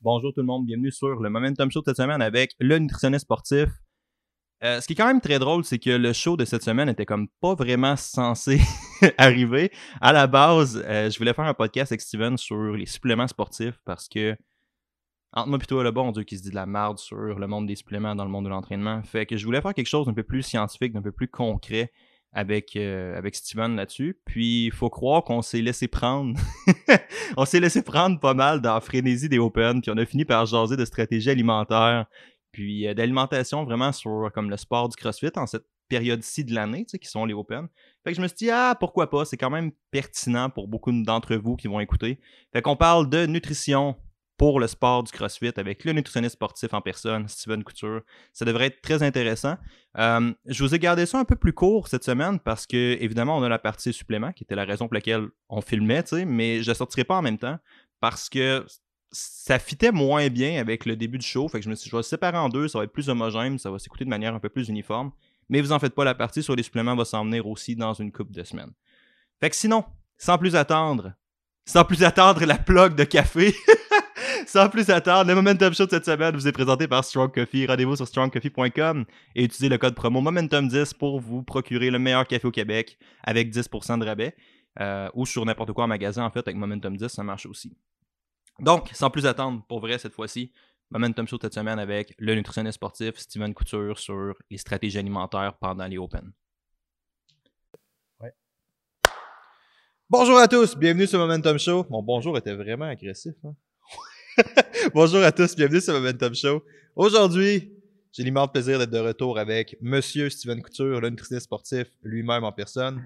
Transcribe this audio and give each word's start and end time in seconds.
Bonjour 0.00 0.32
tout 0.32 0.42
le 0.42 0.46
monde, 0.46 0.64
bienvenue 0.64 0.92
sur 0.92 1.20
le 1.20 1.28
Momentum 1.28 1.72
Show 1.72 1.80
de 1.80 1.86
cette 1.86 1.96
semaine 1.96 2.22
avec 2.22 2.54
le 2.60 2.78
nutritionniste 2.78 3.24
sportif. 3.24 3.68
Euh, 4.62 4.80
ce 4.80 4.86
qui 4.86 4.92
est 4.92 4.96
quand 4.96 5.08
même 5.08 5.20
très 5.20 5.40
drôle, 5.40 5.64
c'est 5.64 5.80
que 5.80 5.90
le 5.90 6.12
show 6.12 6.36
de 6.36 6.44
cette 6.44 6.62
semaine 6.62 6.88
était 6.88 7.04
comme 7.04 7.26
pas 7.40 7.56
vraiment 7.56 7.96
censé 7.96 8.60
arriver. 9.18 9.72
À 10.00 10.12
la 10.12 10.28
base, 10.28 10.80
euh, 10.86 11.10
je 11.10 11.18
voulais 11.18 11.34
faire 11.34 11.46
un 11.46 11.54
podcast 11.54 11.90
avec 11.90 12.00
Steven 12.00 12.36
sur 12.36 12.74
les 12.74 12.86
suppléments 12.86 13.26
sportifs 13.26 13.80
parce 13.84 14.06
que 14.08 14.36
entre 15.32 15.48
moi 15.48 15.58
et 15.60 15.66
toi, 15.66 15.82
le 15.82 15.90
bon 15.90 16.12
Dieu 16.12 16.22
qui 16.22 16.38
se 16.38 16.44
dit 16.44 16.50
de 16.50 16.54
la 16.54 16.66
merde 16.66 16.98
sur 16.98 17.16
le 17.16 17.46
monde 17.48 17.66
des 17.66 17.74
suppléments 17.74 18.14
dans 18.14 18.24
le 18.24 18.30
monde 18.30 18.44
de 18.44 18.50
l'entraînement. 18.50 19.02
Fait 19.02 19.26
que 19.26 19.36
je 19.36 19.44
voulais 19.44 19.60
faire 19.60 19.74
quelque 19.74 19.88
chose 19.88 20.06
d'un 20.06 20.14
peu 20.14 20.22
plus 20.22 20.42
scientifique, 20.42 20.92
d'un 20.92 21.02
peu 21.02 21.12
plus 21.12 21.28
concret 21.28 21.90
avec, 22.32 22.76
euh, 22.76 23.16
avec 23.16 23.34
Steven 23.34 23.76
là-dessus. 23.76 24.18
Puis 24.24 24.66
il 24.66 24.72
faut 24.72 24.90
croire 24.90 25.24
qu'on 25.24 25.42
s'est 25.42 25.62
laissé 25.62 25.88
prendre. 25.88 26.38
on 27.36 27.44
s'est 27.44 27.60
laissé 27.60 27.82
prendre 27.82 28.20
pas 28.20 28.34
mal 28.34 28.60
dans 28.60 28.74
la 28.74 28.80
frénésie 28.80 29.28
des 29.28 29.38
Open. 29.38 29.80
Puis 29.80 29.90
on 29.90 29.96
a 29.96 30.04
fini 30.04 30.24
par 30.24 30.46
jaser 30.46 30.76
de 30.76 30.84
stratégie 30.84 31.30
alimentaire. 31.30 32.06
Puis 32.52 32.86
euh, 32.86 32.94
d'alimentation 32.94 33.64
vraiment 33.64 33.92
sur 33.92 34.30
comme 34.34 34.50
le 34.50 34.56
sport 34.56 34.88
du 34.88 34.96
CrossFit 34.96 35.30
en 35.36 35.46
cette 35.46 35.64
période-ci 35.88 36.44
de 36.44 36.54
l'année, 36.54 36.84
tu 36.84 36.92
sais, 36.92 36.98
qui 36.98 37.08
sont 37.08 37.24
les 37.24 37.34
Open. 37.34 37.66
Fait 38.04 38.10
que 38.10 38.16
je 38.16 38.22
me 38.22 38.28
suis 38.28 38.36
dit, 38.36 38.50
ah, 38.50 38.76
pourquoi 38.78 39.10
pas, 39.10 39.24
c'est 39.24 39.36
quand 39.36 39.50
même 39.50 39.72
pertinent 39.90 40.50
pour 40.50 40.68
beaucoup 40.68 40.92
d'entre 40.92 41.34
vous 41.36 41.56
qui 41.56 41.66
vont 41.66 41.80
écouter. 41.80 42.20
Fait 42.52 42.62
qu'on 42.62 42.76
parle 42.76 43.08
de 43.08 43.26
nutrition, 43.26 43.96
pour 44.38 44.60
le 44.60 44.68
sport 44.68 45.02
du 45.02 45.10
CrossFit 45.10 45.52
avec 45.56 45.84
le 45.84 45.92
nutritionniste 45.92 46.34
sportif 46.34 46.72
en 46.72 46.80
personne, 46.80 47.28
Steven 47.28 47.62
Couture. 47.64 48.02
Ça 48.32 48.44
devrait 48.44 48.66
être 48.66 48.80
très 48.80 49.02
intéressant. 49.02 49.56
Euh, 49.98 50.32
je 50.46 50.62
vous 50.62 50.74
ai 50.74 50.78
gardé 50.78 51.06
ça 51.06 51.18
un 51.18 51.24
peu 51.24 51.34
plus 51.34 51.52
court 51.52 51.88
cette 51.88 52.04
semaine 52.04 52.38
parce 52.38 52.66
que, 52.66 52.96
évidemment, 53.00 53.36
on 53.36 53.42
a 53.42 53.48
la 53.48 53.58
partie 53.58 53.92
supplément 53.92 54.32
qui 54.32 54.44
était 54.44 54.54
la 54.54 54.64
raison 54.64 54.86
pour 54.86 54.94
laquelle 54.94 55.26
on 55.48 55.60
filmait, 55.60 56.04
mais 56.24 56.62
je 56.62 56.70
ne 56.70 56.74
sortirai 56.74 57.02
pas 57.02 57.16
en 57.16 57.22
même 57.22 57.36
temps 57.36 57.58
parce 58.00 58.28
que 58.28 58.64
ça 59.10 59.58
fitait 59.58 59.90
moins 59.90 60.28
bien 60.28 60.60
avec 60.60 60.86
le 60.86 60.94
début 60.94 61.18
du 61.18 61.26
show. 61.26 61.48
Fait 61.48 61.58
que 61.58 61.64
je 61.64 61.70
me 61.70 61.74
suis 61.74 61.84
dit, 61.84 61.90
je 61.90 61.96
vais 61.96 61.98
le 61.98 62.04
séparer 62.04 62.38
en 62.38 62.48
deux, 62.48 62.68
ça 62.68 62.78
va 62.78 62.84
être 62.84 62.92
plus 62.92 63.08
homogène, 63.08 63.58
ça 63.58 63.72
va 63.72 63.80
s'écouter 63.80 64.04
de 64.04 64.10
manière 64.10 64.34
un 64.34 64.40
peu 64.40 64.48
plus 64.48 64.68
uniforme. 64.68 65.10
Mais 65.48 65.60
vous 65.60 65.72
en 65.72 65.80
faites 65.80 65.94
pas, 65.94 66.04
la 66.04 66.14
partie 66.14 66.44
sur 66.44 66.54
les 66.54 66.62
suppléments 66.62 66.94
va 66.94 67.04
s'en 67.04 67.24
venir 67.24 67.46
aussi 67.48 67.74
dans 67.74 67.94
une 67.94 68.12
coupe 68.12 68.30
de 68.30 68.44
semaines. 68.44 68.72
Fait 69.40 69.50
que 69.50 69.56
sinon, 69.56 69.84
sans 70.16 70.38
plus 70.38 70.54
attendre, 70.54 71.14
sans 71.64 71.84
plus 71.84 72.04
attendre 72.04 72.44
la 72.44 72.56
plug 72.56 72.94
de 72.94 73.04
café. 73.04 73.54
Sans 74.48 74.70
plus 74.70 74.88
attendre, 74.88 75.28
le 75.28 75.34
Momentum 75.34 75.74
Show 75.74 75.84
de 75.84 75.90
cette 75.90 76.06
semaine 76.06 76.34
vous 76.34 76.48
est 76.48 76.52
présenté 76.52 76.88
par 76.88 77.04
Strong 77.04 77.34
Coffee. 77.34 77.66
Rendez-vous 77.66 77.96
sur 77.96 78.08
strongcoffee.com 78.08 79.04
et 79.34 79.44
utilisez 79.44 79.68
le 79.68 79.76
code 79.76 79.94
promo 79.94 80.22
Momentum10 80.22 80.96
pour 80.96 81.20
vous 81.20 81.42
procurer 81.42 81.90
le 81.90 81.98
meilleur 81.98 82.26
café 82.26 82.48
au 82.48 82.50
Québec 82.50 82.96
avec 83.22 83.52
10% 83.52 83.98
de 83.98 84.06
rabais. 84.06 84.34
Euh, 84.80 85.10
ou 85.12 85.26
sur 85.26 85.44
n'importe 85.44 85.74
quoi 85.74 85.84
en 85.84 85.86
magasin, 85.86 86.24
en 86.24 86.30
fait, 86.30 86.38
avec 86.38 86.56
Momentum 86.56 86.96
10, 86.96 87.08
ça 87.08 87.22
marche 87.22 87.44
aussi. 87.44 87.76
Donc, 88.58 88.88
sans 88.94 89.10
plus 89.10 89.26
attendre, 89.26 89.62
pour 89.68 89.80
vrai, 89.80 89.98
cette 89.98 90.14
fois-ci, 90.14 90.50
Momentum 90.90 91.28
Show 91.28 91.36
cette 91.42 91.52
semaine 91.52 91.78
avec 91.78 92.14
le 92.16 92.34
nutritionniste 92.34 92.76
sportif 92.76 93.18
Steven 93.18 93.52
Couture 93.52 93.98
sur 93.98 94.32
les 94.50 94.56
stratégies 94.56 94.98
alimentaires 94.98 95.58
pendant 95.60 95.86
les 95.86 95.98
Open. 95.98 96.32
Bonjour 100.08 100.38
à 100.38 100.48
tous, 100.48 100.74
bienvenue 100.74 101.06
sur 101.06 101.18
Momentum 101.18 101.58
Show. 101.58 101.84
Mon 101.90 102.02
bonjour 102.02 102.38
était 102.38 102.54
vraiment 102.54 102.86
agressif. 102.86 103.34
Hein? 103.44 103.54
Bonjour 104.94 105.22
à 105.22 105.32
tous, 105.32 105.56
bienvenue 105.56 105.80
sur 105.80 105.94
Momentum 105.94 106.34
Show. 106.34 106.62
Aujourd'hui, 106.94 107.72
j'ai 108.12 108.22
l'immense 108.22 108.50
plaisir 108.52 108.78
d'être 108.78 108.90
de 108.90 108.98
retour 108.98 109.38
avec 109.38 109.76
Monsieur 109.80 110.30
Steven 110.30 110.62
Couture, 110.62 111.00
le 111.00 111.10
nutritionniste 111.10 111.46
sportif 111.46 111.88
lui-même 112.02 112.44
en 112.44 112.52
personne. 112.52 113.02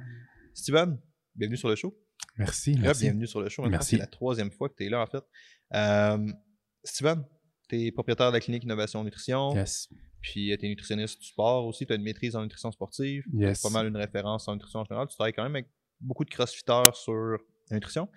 Steven, 0.55 0.99
bienvenue 1.35 1.57
sur 1.57 1.69
le 1.69 1.77
show. 1.77 1.97
Merci, 2.37 2.77
merci. 2.79 3.05
bienvenue 3.05 3.27
sur 3.27 3.41
le 3.41 3.49
show. 3.49 3.63
Merci. 3.67 3.91
C'est 3.91 3.97
la 3.97 4.07
troisième 4.07 4.51
fois 4.51 4.69
que 4.69 4.75
tu 4.77 4.87
es 4.87 4.89
là, 4.91 5.01
en 5.01 5.07
fait. 5.07 5.25
Euh, 5.75 6.33
Steven, 6.85 7.25
tu 7.69 7.87
es 7.87 7.93
propriétaire 7.93 8.29
de 8.29 8.35
la 8.35 8.41
clinique 8.41 8.65
Innovation 8.65 9.03
Nutrition. 9.03 9.55
Yes. 9.55 9.89
Puis 10.21 10.55
tu 10.59 10.67
es 10.67 10.69
nutritionniste 10.69 11.21
du 11.21 11.27
sport 11.27 11.67
aussi. 11.67 11.87
Tu 11.87 11.93
as 11.93 11.97
une 11.97 12.03
maîtrise 12.03 12.37
en 12.37 12.43
nutrition 12.43 12.71
sportive. 12.73 13.25
Yes. 13.33 13.63
pas 13.63 13.71
mal 13.71 13.87
une 13.87 13.97
référence 13.97 14.49
en 14.49 14.55
nutrition 14.55 14.81
en 14.81 14.85
général. 14.85 15.09
Tu 15.09 15.15
travailles 15.15 15.33
quand 15.33 15.45
même 15.45 15.57
avec 15.57 15.69
beaucoup 16.01 16.25
de 16.25 16.31
crossfitters 16.31 16.91
sur 16.95 17.39
la 17.71 17.77
nutrition. 17.77 18.09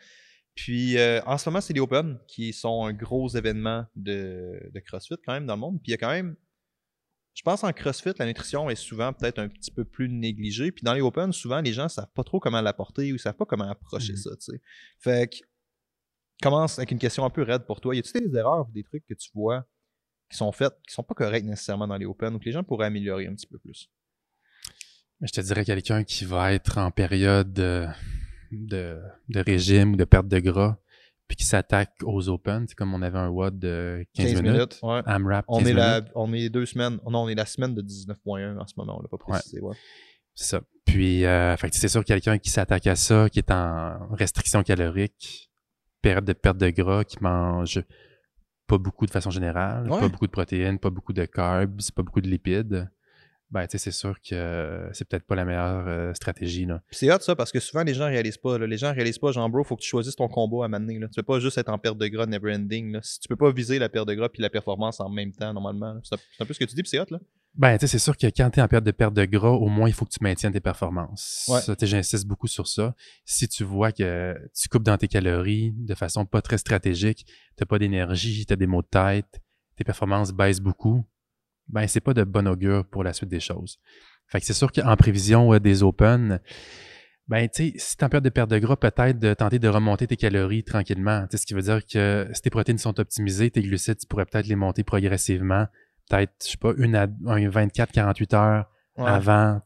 Puis 0.55 0.97
euh, 0.97 1.21
en 1.25 1.37
ce 1.37 1.49
moment, 1.49 1.61
c'est 1.61 1.73
les 1.73 1.81
Open 1.81 2.17
qui 2.27 2.53
sont 2.53 2.85
un 2.85 2.93
gros 2.93 3.27
événement 3.29 3.85
de, 3.95 4.71
de, 4.73 4.79
CrossFit 4.79 5.17
quand 5.25 5.33
même 5.33 5.45
dans 5.45 5.55
le 5.55 5.59
monde. 5.59 5.81
Puis 5.81 5.89
il 5.89 5.91
y 5.91 5.95
a 5.95 5.97
quand 5.97 6.11
même, 6.11 6.37
je 7.33 7.41
pense 7.43 7.65
en 7.65 7.73
CrossFit, 7.73 8.13
la 8.17 8.25
nutrition 8.25 8.69
est 8.69 8.75
souvent 8.75 9.11
peut-être 9.11 9.39
un 9.39 9.49
petit 9.49 9.71
peu 9.71 9.83
plus 9.83 10.07
négligée. 10.07 10.71
Puis 10.71 10.83
dans 10.83 10.93
les 10.93 11.01
Open, 11.01 11.33
souvent 11.33 11.59
les 11.59 11.73
gens 11.73 11.83
ne 11.83 11.89
savent 11.89 12.11
pas 12.15 12.23
trop 12.23 12.39
comment 12.39 12.61
l'apporter 12.61 13.11
ou 13.11 13.15
ne 13.15 13.19
savent 13.19 13.35
pas 13.35 13.45
comment 13.45 13.69
approcher 13.69 14.13
mmh. 14.13 14.17
ça. 14.17 14.29
Tu 14.37 14.51
sais. 14.51 14.61
Fait 14.99 15.27
que 15.29 15.45
commence 16.41 16.79
avec 16.79 16.91
une 16.91 16.99
question 16.99 17.25
un 17.25 17.29
peu 17.29 17.43
raide 17.43 17.65
pour 17.65 17.81
toi. 17.81 17.93
Y 17.93 17.99
a-t-il 17.99 18.29
des 18.29 18.37
erreurs 18.37 18.67
ou 18.69 18.71
des 18.71 18.83
trucs 18.83 19.05
que 19.05 19.13
tu 19.13 19.29
vois 19.33 19.65
qui 20.29 20.37
sont 20.37 20.51
faites, 20.53 20.73
qui 20.87 20.93
sont 20.93 21.03
pas 21.03 21.13
corrects 21.13 21.45
nécessairement 21.45 21.87
dans 21.87 21.97
les 21.97 22.05
Open 22.05 22.33
ou 22.33 22.39
que 22.39 22.45
les 22.45 22.51
gens 22.53 22.63
pourraient 22.63 22.87
améliorer 22.87 23.27
un 23.27 23.35
petit 23.35 23.47
peu 23.47 23.59
plus? 23.59 23.89
Je 25.21 25.31
te 25.31 25.41
dirais 25.41 25.65
quelqu'un 25.65 26.03
qui 26.03 26.25
va 26.25 26.53
être 26.53 26.77
en 26.77 26.91
période. 26.91 27.59
Euh, 27.59 27.87
de, 28.51 28.99
de 29.29 29.39
régime 29.39 29.93
ou 29.93 29.95
de 29.95 30.03
perte 30.03 30.27
de 30.27 30.39
gras, 30.39 30.77
puis 31.27 31.37
qui 31.37 31.45
s'attaque 31.45 31.93
aux 32.03 32.29
Open. 32.29 32.65
C'est 32.67 32.75
comme 32.75 32.93
on 32.93 33.01
avait 33.01 33.17
un 33.17 33.29
WOD 33.29 33.59
de 33.59 34.05
15, 34.13 34.41
minutes. 34.41 34.79
AMRAP, 34.83 35.45
on, 35.47 35.65
est 35.65 35.73
la, 35.73 36.01
on 36.15 36.33
est 36.33 36.49
deux 36.49 36.65
semaines. 36.65 36.99
Non, 37.09 37.23
on 37.23 37.29
est 37.29 37.35
la 37.35 37.45
semaine 37.45 37.73
de 37.73 37.81
19.1 37.81 38.57
en 38.57 38.67
ce 38.67 38.73
moment. 38.77 38.97
On 38.99 39.01
l'a 39.01 39.07
pas 39.07 39.17
précisé. 39.17 39.59
Ouais. 39.59 39.75
C'est 40.33 40.57
ça. 40.57 40.61
Puis, 40.85 41.25
euh, 41.25 41.55
c'est 41.71 41.87
sûr 41.87 42.03
quelqu'un 42.05 42.37
qui 42.37 42.49
s'attaque 42.49 42.87
à 42.87 42.95
ça, 42.95 43.29
qui 43.29 43.39
est 43.39 43.51
en 43.51 44.07
restriction 44.11 44.63
calorique, 44.63 45.49
période 46.01 46.25
de 46.25 46.33
perte 46.33 46.57
de 46.57 46.69
gras, 46.69 47.03
qui 47.03 47.17
mange 47.21 47.81
pas 48.67 48.77
beaucoup 48.77 49.05
de 49.05 49.11
façon 49.11 49.29
générale, 49.29 49.87
pas 49.87 50.07
beaucoup 50.07 50.27
de 50.27 50.31
protéines, 50.31 50.79
pas 50.79 50.89
beaucoup 50.89 51.13
de 51.13 51.25
carbs, 51.25 51.81
pas 51.95 52.03
beaucoup 52.03 52.21
de 52.21 52.27
lipides 52.27 52.89
ben, 53.51 53.67
tu 53.67 53.71
sais, 53.71 53.77
c'est 53.77 53.91
sûr 53.91 54.19
que 54.27 54.89
c'est 54.93 55.07
peut-être 55.07 55.25
pas 55.25 55.35
la 55.35 55.45
meilleure 55.45 55.87
euh, 55.87 56.13
stratégie. 56.13 56.65
Là. 56.65 56.81
c'est 56.91 57.11
hot 57.11 57.19
ça, 57.19 57.35
parce 57.35 57.51
que 57.51 57.59
souvent 57.59 57.83
les 57.83 57.93
gens 57.93 58.05
réalisent 58.05 58.37
pas. 58.37 58.57
Les 58.57 58.77
gens 58.77 58.91
réalisent 58.91 59.19
pas, 59.19 59.31
genre, 59.31 59.47
bro, 59.49 59.63
faut 59.63 59.75
que 59.75 59.81
tu 59.81 59.87
choisisses 59.87 60.15
ton 60.15 60.27
combo 60.27 60.63
à 60.63 60.67
mener. 60.67 60.97
Là. 60.97 61.07
Tu 61.07 61.15
peux 61.15 61.23
pas 61.23 61.39
juste 61.39 61.57
être 61.57 61.69
en 61.69 61.77
perte 61.77 61.97
de 61.97 62.07
gras 62.07 62.25
never 62.25 62.55
ending. 62.55 62.97
Si 63.03 63.19
tu 63.19 63.27
peux 63.27 63.35
pas 63.35 63.51
viser 63.51 63.77
la 63.77 63.87
perte 63.87 64.07
de 64.07 64.15
gras 64.15 64.29
puis 64.29 64.41
la 64.41 64.49
performance 64.49 64.99
en 64.99 65.09
même 65.09 65.31
temps, 65.31 65.53
normalement. 65.53 65.99
C'est 66.03 66.15
un, 66.39 66.45
peu 66.45 66.53
ce 66.53 66.59
que 66.59 66.65
tu 66.65 66.75
dis, 66.75 66.81
puis 66.81 66.89
c'est 66.89 66.99
hot, 66.99 67.05
là. 67.11 67.19
Ben, 67.53 67.77
tu 67.77 67.81
sais, 67.81 67.87
c'est 67.87 68.03
sûr 68.03 68.17
que 68.17 68.27
quand 68.27 68.49
tu 68.49 68.59
es 68.59 68.63
en 68.63 68.67
perte 68.67 68.83
de 68.83 68.91
perte 68.91 69.13
de 69.13 69.23
gras, 69.23 69.51
au 69.51 69.67
moins, 69.67 69.87
il 69.87 69.93
faut 69.93 70.03
que 70.05 70.11
tu 70.11 70.21
maintiennes 70.21 70.51
tes 70.51 70.59
performances. 70.59 71.45
Ouais. 71.47 71.75
J'insiste 71.81 72.27
beaucoup 72.27 72.47
sur 72.47 72.67
ça. 72.67 72.93
Si 73.23 73.47
tu 73.47 73.63
vois 73.63 73.93
que 73.93 74.35
tu 74.53 74.67
coupes 74.67 74.83
dans 74.83 74.97
tes 74.97 75.07
calories 75.07 75.71
de 75.77 75.95
façon 75.95 76.25
pas 76.25 76.41
très 76.41 76.57
stratégique, 76.57 77.25
tu 77.57 77.65
pas 77.65 77.79
d'énergie, 77.79 78.45
tu 78.45 78.51
as 78.51 78.57
des 78.57 78.67
maux 78.67 78.81
de 78.81 78.87
tête, 78.87 79.39
tes 79.77 79.85
performances 79.85 80.33
baissent 80.33 80.59
beaucoup, 80.59 81.05
ben 81.67 81.87
c'est 81.87 81.99
pas 81.99 82.13
de 82.13 82.23
bon 82.23 82.47
augure 82.47 82.85
pour 82.85 83.03
la 83.03 83.13
suite 83.13 83.29
des 83.29 83.39
choses. 83.39 83.79
Fait 84.27 84.39
que 84.39 84.45
c'est 84.45 84.53
sûr 84.53 84.71
qu'en 84.71 84.95
prévision 84.95 85.57
des 85.57 85.83
Open, 85.83 86.39
ben 87.27 87.47
tu 87.49 87.71
sais, 87.71 87.73
si 87.77 87.97
t'es 87.97 88.03
en 88.05 88.09
période 88.09 88.23
de 88.23 88.29
perte 88.29 88.49
de 88.49 88.59
gras, 88.59 88.75
peut-être 88.75 89.19
de 89.19 89.33
tenter 89.33 89.59
de 89.59 89.67
remonter 89.67 90.07
tes 90.07 90.15
calories 90.15 90.63
tranquillement. 90.63 91.25
ce 91.31 91.45
qui 91.45 91.53
veut 91.53 91.61
dire 91.61 91.85
que 91.85 92.27
si 92.33 92.41
tes 92.41 92.49
protéines 92.49 92.77
sont 92.77 92.99
optimisées, 92.99 93.49
tes 93.49 93.61
glucides, 93.61 93.97
tu 93.97 94.07
pourrais 94.07 94.25
peut-être 94.25 94.47
les 94.47 94.55
monter 94.55 94.83
progressivement. 94.83 95.67
Peut-être, 96.09 96.33
je 96.43 96.51
sais 96.51 96.57
pas, 96.57 96.73
une 96.77 96.95
à 96.95 97.07
24, 97.07 97.91
48 97.91 98.33
heures 98.35 98.71
avant. 98.97 99.61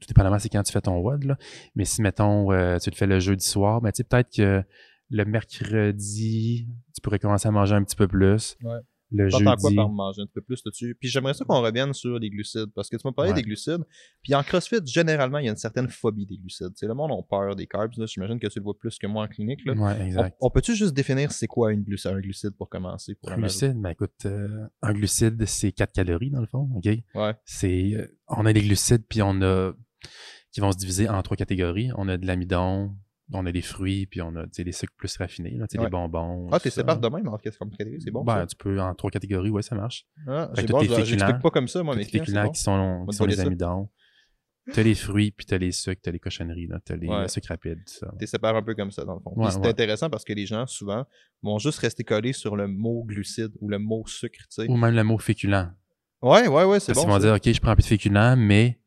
Tout 0.00 0.08
dépendamment 0.08 0.38
c'est 0.38 0.48
quand 0.48 0.62
tu 0.62 0.72
fais 0.72 0.80
ton 0.80 0.98
WOD, 0.98 1.24
là. 1.24 1.38
Mais 1.74 1.84
si, 1.84 2.02
mettons, 2.02 2.52
euh, 2.52 2.76
tu 2.78 2.90
le 2.90 2.96
fais 2.96 3.06
le 3.06 3.18
jeudi 3.20 3.46
soir, 3.46 3.80
ben 3.80 3.92
tu 3.92 3.98
sais, 3.98 4.04
peut-être 4.04 4.34
que 4.34 4.62
le 5.10 5.24
mercredi, 5.24 6.68
tu 6.94 7.00
pourrais 7.00 7.18
commencer 7.18 7.46
à 7.46 7.50
manger 7.50 7.76
un 7.76 7.84
petit 7.84 7.96
peu 7.96 8.08
plus. 8.08 8.56
Ouais 8.62 8.80
le 9.12 9.28
jeudi. 9.28 9.44
quoi 9.44 9.70
par 9.74 9.88
manger 9.88 10.22
un 10.22 10.26
peu 10.26 10.40
plus 10.40 10.62
là-dessus. 10.64 10.96
Puis 10.98 11.08
j'aimerais 11.08 11.34
ça 11.34 11.44
qu'on 11.44 11.60
revienne 11.60 11.92
sur 11.92 12.18
les 12.18 12.30
glucides, 12.30 12.70
parce 12.74 12.88
que 12.88 12.96
tu 12.96 13.06
m'as 13.06 13.12
parlé 13.12 13.32
des 13.32 13.42
glucides. 13.42 13.84
Puis 14.22 14.34
en 14.34 14.42
CrossFit, 14.42 14.80
généralement, 14.84 15.38
il 15.38 15.46
y 15.46 15.48
a 15.48 15.52
une 15.52 15.56
certaine 15.56 15.88
phobie 15.88 16.26
des 16.26 16.36
glucides. 16.36 16.72
c'est 16.74 16.86
le 16.86 16.94
monde 16.94 17.12
a 17.12 17.22
peur 17.22 17.54
des 17.56 17.66
carbs. 17.66 17.92
J'imagine 18.06 18.38
que 18.38 18.46
tu 18.48 18.58
le 18.58 18.64
vois 18.64 18.76
plus 18.78 18.98
que 18.98 19.06
moi 19.06 19.24
en 19.24 19.28
clinique. 19.28 19.64
Là. 19.64 19.74
Ouais, 19.74 20.06
exact. 20.06 20.36
On, 20.40 20.50
peut-tu 20.50 20.74
juste 20.74 20.94
définir 20.94 21.32
c'est 21.32 21.46
quoi 21.46 21.72
une 21.72 21.82
glucide, 21.82 22.12
un 22.12 22.20
glucide 22.20 22.52
pour 22.56 22.68
commencer? 22.68 23.14
Pour 23.14 23.32
un 23.32 23.36
glucide, 23.36 23.80
ben 23.80 23.90
écoute, 23.90 24.14
euh, 24.24 24.66
un 24.82 24.92
glucide, 24.92 25.44
c'est 25.46 25.72
4 25.72 25.92
calories 25.92 26.30
dans 26.30 26.40
le 26.40 26.46
fond. 26.46 26.68
OK? 26.74 26.88
Ouais. 27.14 27.34
C'est, 27.44 27.94
euh, 27.94 28.06
on 28.28 28.46
a 28.46 28.52
des 28.52 28.62
glucides, 28.62 29.04
puis 29.08 29.22
on 29.22 29.40
a 29.42 29.72
qui 30.52 30.60
vont 30.60 30.72
se 30.72 30.78
diviser 30.78 31.06
en 31.08 31.20
trois 31.22 31.36
catégories. 31.36 31.90
On 31.96 32.08
a 32.08 32.16
de 32.16 32.26
l'amidon, 32.26 32.96
on 33.32 33.44
a 33.46 33.52
des 33.52 33.62
fruits, 33.62 34.06
puis 34.06 34.22
on 34.22 34.34
a 34.36 34.46
des 34.46 34.72
sucres 34.72 34.94
plus 34.96 35.16
raffinés, 35.16 35.56
là, 35.56 35.66
des 35.66 35.78
bonbons. 35.88 36.48
Ah, 36.52 36.60
tu 36.60 36.70
sépares 36.70 37.00
de 37.00 37.08
même 37.08 37.28
en 37.28 37.38
comme 37.58 37.70
catégorie, 37.70 38.00
c'est 38.00 38.10
bon. 38.10 38.24
Ben, 38.24 38.46
tu 38.46 38.56
peux 38.56 38.80
en 38.80 38.94
trois 38.94 39.10
catégories, 39.10 39.50
ouais, 39.50 39.62
ça 39.62 39.74
marche. 39.74 40.06
Ah, 40.26 40.50
c'est 40.54 40.68
bon, 40.68 40.82
j'explique 40.82 41.42
pas 41.42 41.50
comme 41.50 41.68
ça, 41.68 41.82
moi, 41.82 41.96
mais 41.96 42.04
les 42.04 42.08
féculents 42.08 42.50
qui 42.50 42.60
sont, 42.60 43.06
qui 43.10 43.16
sont 43.16 43.26
les 43.26 43.40
amidons. 43.40 43.88
T'as 44.72 44.82
les 44.82 44.96
fruits, 44.96 45.30
puis 45.30 45.46
t'as 45.46 45.58
les 45.58 45.70
sucres, 45.70 46.00
t'as 46.02 46.10
les 46.10 46.18
cochonneries, 46.18 46.68
t'as 46.84 46.96
les 46.96 47.28
sucres 47.28 47.48
rapides. 47.48 47.82
Tu 47.86 48.04
les 48.20 48.26
sépares 48.26 48.56
un 48.56 48.62
peu 48.62 48.74
comme 48.74 48.90
ça, 48.90 49.04
dans 49.04 49.14
le 49.14 49.20
fond. 49.20 49.50
c'est 49.50 49.66
intéressant 49.66 50.10
parce 50.10 50.24
que 50.24 50.32
les 50.32 50.46
gens, 50.46 50.66
souvent, 50.66 51.04
vont 51.42 51.58
juste 51.58 51.78
rester 51.78 52.04
collés 52.04 52.32
sur 52.32 52.56
le 52.56 52.66
mot 52.66 53.04
glucide 53.04 53.52
ou 53.60 53.68
le 53.68 53.78
mot 53.78 54.04
sucre, 54.06 54.38
tu 54.38 54.46
sais. 54.50 54.68
Ou 54.68 54.76
même 54.76 54.94
le 54.94 55.04
mot 55.04 55.18
féculent. 55.18 55.72
Ouais, 56.22 56.48
ouais, 56.48 56.64
ouais, 56.64 56.80
c'est 56.80 56.94
bon. 56.94 57.02
Ils 57.02 57.08
vont 57.08 57.18
dire, 57.18 57.34
OK, 57.34 57.52
je 57.52 57.60
prends 57.60 57.70
un 57.70 57.76
peu 57.76 57.82
de 57.82 57.86
féculents, 57.86 58.36
mais 58.36 58.80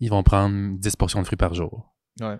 ils 0.00 0.10
vont 0.10 0.22
prendre 0.22 0.76
10 0.78 0.96
portions 0.96 1.20
de 1.20 1.26
fruits 1.26 1.36
par 1.36 1.54
jour. 1.54 1.94
Ouais 2.20 2.38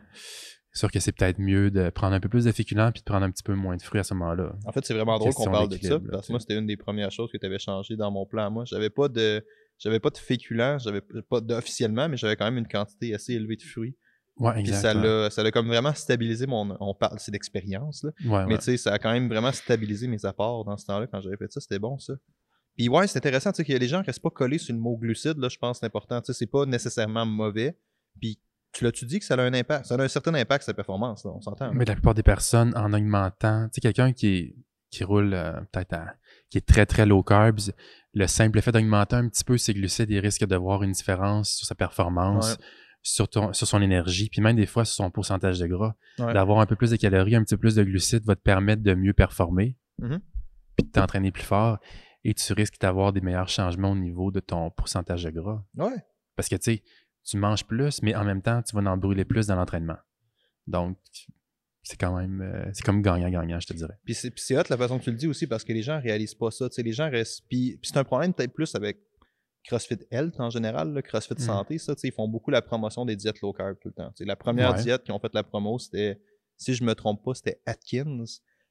sûr 0.76 0.90
que 0.90 1.00
c'est 1.00 1.12
peut-être 1.12 1.38
mieux 1.38 1.70
de 1.70 1.90
prendre 1.90 2.14
un 2.14 2.20
peu 2.20 2.28
plus 2.28 2.44
de 2.44 2.52
féculents 2.52 2.93
puis 2.93 3.00
de 3.00 3.05
prendre 3.05 3.25
un 3.25 3.31
petit 3.31 3.43
peu 3.43 3.55
moins 3.55 3.76
de 3.76 3.82
fruits 3.82 4.00
à 4.00 4.05
ce 4.05 4.14
moment-là. 4.14 4.55
En 4.67 4.73
fait, 4.73 4.84
c'est 4.84 4.94
vraiment 4.94 5.19
drôle 5.19 5.34
qu'on 5.34 5.50
parle 5.50 5.69
de 5.69 5.78
ça, 5.78 5.99
parce 6.00 6.26
que 6.26 6.32
moi, 6.32 6.40
c'était 6.40 6.58
une 6.58 6.67
des 6.67 6.76
premières 6.76 7.11
choses 7.11 7.31
que 7.32 7.38
tu 7.38 7.46
avais 7.46 7.58
changé 7.58 7.96
dans 7.96 8.11
mon 8.11 8.26
plan. 8.26 8.50
Moi, 8.50 8.64
j'avais 8.67 8.90
pas 8.90 9.08
de 9.08 9.44
j'avais 9.78 10.00
pas 10.00 10.11
de 10.11 10.17
féculents, 10.17 10.78
j'avais 10.78 11.00
pas 11.00 11.40
officiellement, 11.50 12.08
mais 12.08 12.17
j'avais 12.17 12.37
quand 12.37 12.46
même 12.46 12.58
une 12.58 12.69
quantité 12.69 13.14
assez 13.14 13.34
élevée 13.34 13.56
de 13.56 13.62
fruits. 13.62 13.96
Ouais, 14.37 14.58
exactement. 14.61 15.02
Puis 15.25 15.32
ça 15.32 15.43
l'a 15.43 15.50
comme 15.50 15.67
vraiment 15.67 15.94
stabilisé 15.94 16.46
mon. 16.46 16.76
On 16.81 16.94
parle, 16.94 17.19
c'est 17.19 17.31
d'expérience, 17.31 18.05
là. 18.05 18.11
Ouais, 18.26 18.46
mais 18.46 18.58
tu 18.58 18.64
sais, 18.64 18.76
ça 18.76 18.93
a 18.93 18.99
quand 18.99 19.12
même 19.12 19.28
vraiment 19.28 19.52
stabilisé 19.52 20.08
mes 20.08 20.25
apports 20.26 20.64
dans 20.64 20.76
ce 20.76 20.87
temps-là 20.87 21.06
quand 21.06 21.20
j'avais 21.20 21.37
fait 21.37 21.50
ça. 21.50 21.61
C'était 21.61 21.78
bon, 21.78 21.99
ça. 21.99 22.14
Puis 22.76 22.88
ouais, 22.90 23.06
c'est 23.06 23.17
intéressant, 23.17 23.52
tu 23.52 23.56
sais, 23.56 23.64
que 23.64 23.73
les 23.73 23.88
gens 23.88 24.02
restent 24.02 24.20
pas 24.20 24.31
collés 24.31 24.58
sur 24.58 24.75
le 24.75 24.81
mot 24.81 24.96
glucide, 24.99 25.38
là, 25.38 25.49
je 25.49 25.56
pense 25.56 25.78
que 25.78 25.81
c'est 25.81 25.87
important. 25.87 26.20
Tu 26.20 26.26
sais, 26.26 26.38
c'est 26.38 26.50
pas 26.50 26.67
nécessairement 26.67 27.25
mauvais. 27.25 27.78
Puis 28.20 28.38
tu 28.76 28.84
l'as-tu 28.84 29.06
dit 29.06 29.19
que 29.19 29.25
ça 29.25 29.34
a 29.34 29.40
un 29.40 29.55
impact, 29.55 29.87
ça 29.87 29.94
a 29.94 30.02
un 30.02 30.08
certain 30.08 30.34
impact 30.34 30.64
sa 30.64 30.75
performance, 30.75 31.25
là, 31.25 31.32
on 31.34 31.40
s'entend. 31.40 31.73
Mais 31.73 31.84
la 31.84 31.94
plupart 31.94 32.14
des 32.14 32.23
personnes, 32.23 32.76
en 32.76 32.93
augmentant, 32.93 33.69
tu 33.69 33.75
sais, 33.75 33.81
quelqu'un 33.81 34.12
qui, 34.12 34.55
qui 34.90 35.05
roule 35.05 35.32
euh, 35.32 35.52
peut-être 35.73 35.94
à, 35.94 36.14
qui 36.50 36.58
est 36.58 36.67
très 36.67 36.84
très 36.84 37.06
low 37.06 37.23
carbs, 37.23 37.73
le 38.12 38.26
simple 38.26 38.61
fait 38.61 38.73
d'augmenter 38.73 39.17
un 39.17 39.28
petit 39.28 39.44
peu 39.44 39.56
ses 39.56 39.73
glucides, 39.73 40.11
il 40.11 40.19
risque 40.19 40.46
de 40.46 40.56
voir 40.56 40.82
une 40.82 40.93
différence 40.93 41.50
sur 41.50 41.67
sa 41.67 41.75
performance. 41.75 42.58
Sur, 43.08 43.28
ton, 43.28 43.52
sur 43.52 43.69
son 43.69 43.81
énergie, 43.82 44.28
puis 44.28 44.40
même 44.40 44.56
des 44.56 44.67
fois 44.67 44.84
sur 44.84 44.96
son 44.96 45.12
pourcentage 45.12 45.61
de 45.61 45.69
gras. 45.69 45.94
D'avoir 46.19 46.58
un 46.58 46.67
peu 46.67 46.75
plus 46.75 46.90
de 46.90 46.96
calories, 46.96 47.37
un 47.37 47.44
petit 47.44 47.55
peu 47.55 47.61
plus 47.61 47.76
de 47.76 47.84
glucides 47.84 48.25
va 48.25 48.34
te 48.34 48.40
permettre 48.40 48.82
de 48.82 48.94
mieux 48.94 49.12
performer, 49.12 49.76
mm-hmm. 50.02 50.19
puis 50.76 50.87
de 50.88 50.90
t'entraîner 50.90 51.31
plus 51.31 51.44
fort 51.44 51.78
et 52.25 52.34
tu 52.34 52.52
risques 52.52 52.81
d'avoir 52.81 53.12
des 53.12 53.20
meilleurs 53.20 53.49
changements 53.49 53.93
au 53.93 53.94
niveau 53.94 54.32
de 54.32 54.40
ton 54.40 54.70
pourcentage 54.70 55.23
de 55.23 55.31
gras. 55.31 55.62
Ouais. 55.76 55.94
Parce 56.34 56.49
que 56.49 56.56
tu 56.56 56.62
sais, 56.75 56.82
tu 57.26 57.37
manges 57.37 57.64
plus, 57.67 58.02
mais 58.02 58.14
en 58.14 58.25
même 58.25 58.43
temps, 58.43 58.62
tu 58.62 58.75
vas 58.76 58.90
en 58.90 58.96
brûler 58.96 59.25
plus 59.25 59.46
dans 59.46 59.56
l'entraînement. 59.56 59.96
Donc, 60.67 60.96
c'est 61.82 61.99
quand 61.99 62.17
même 62.17 62.40
euh, 62.40 62.70
c'est 62.73 62.84
comme 62.84 63.02
gagnant-gagnant, 63.02 63.61
je 63.61 63.67
te 63.67 63.73
dirais. 63.73 63.94
Puis 64.05 64.14
c'est 64.14 64.56
hot 64.56 64.62
la 64.69 64.76
façon 64.76 64.99
que 64.99 65.05
tu 65.05 65.11
le 65.11 65.17
dis 65.17 65.28
aussi 65.28 65.46
parce 65.46 65.64
que 65.64 65.73
les 65.73 65.82
gens 65.82 66.00
réalisent 66.00 66.34
pas 66.34 66.50
ça. 66.50 66.69
Tu 66.69 66.76
sais, 66.76 66.82
les 66.82 66.93
gens 66.93 67.11
restent. 67.11 67.44
Puis, 67.49 67.78
c'est 67.82 67.96
un 67.96 68.05
problème 68.05 68.32
peut-être 68.32 68.52
plus 68.52 68.75
avec 68.75 68.99
CrossFit 69.67 69.99
Health 70.11 70.38
en 70.38 70.50
général, 70.50 70.93
le 70.93 71.02
CrossFit 71.02 71.34
mm. 71.34 71.38
Santé, 71.38 71.78
ça, 71.78 71.94
ils 72.02 72.12
font 72.12 72.28
beaucoup 72.28 72.50
la 72.50 72.62
promotion 72.62 73.05
des 73.05 73.17
diètes 73.17 73.40
low 73.40 73.52
carb 73.52 73.76
tout 73.81 73.88
le 73.88 73.94
temps. 73.94 74.12
La 74.20 74.37
première 74.37 74.75
diète 74.75 75.02
qui 75.02 75.12
ont 75.12 75.19
fait 75.19 75.34
la 75.34 75.43
promo, 75.43 75.78
c'était, 75.78 76.20
si 76.56 76.75
je 76.75 76.84
me 76.84 76.94
trompe 76.94 77.25
pas, 77.25 77.34
c'était 77.34 77.61
Atkins. 77.67 78.25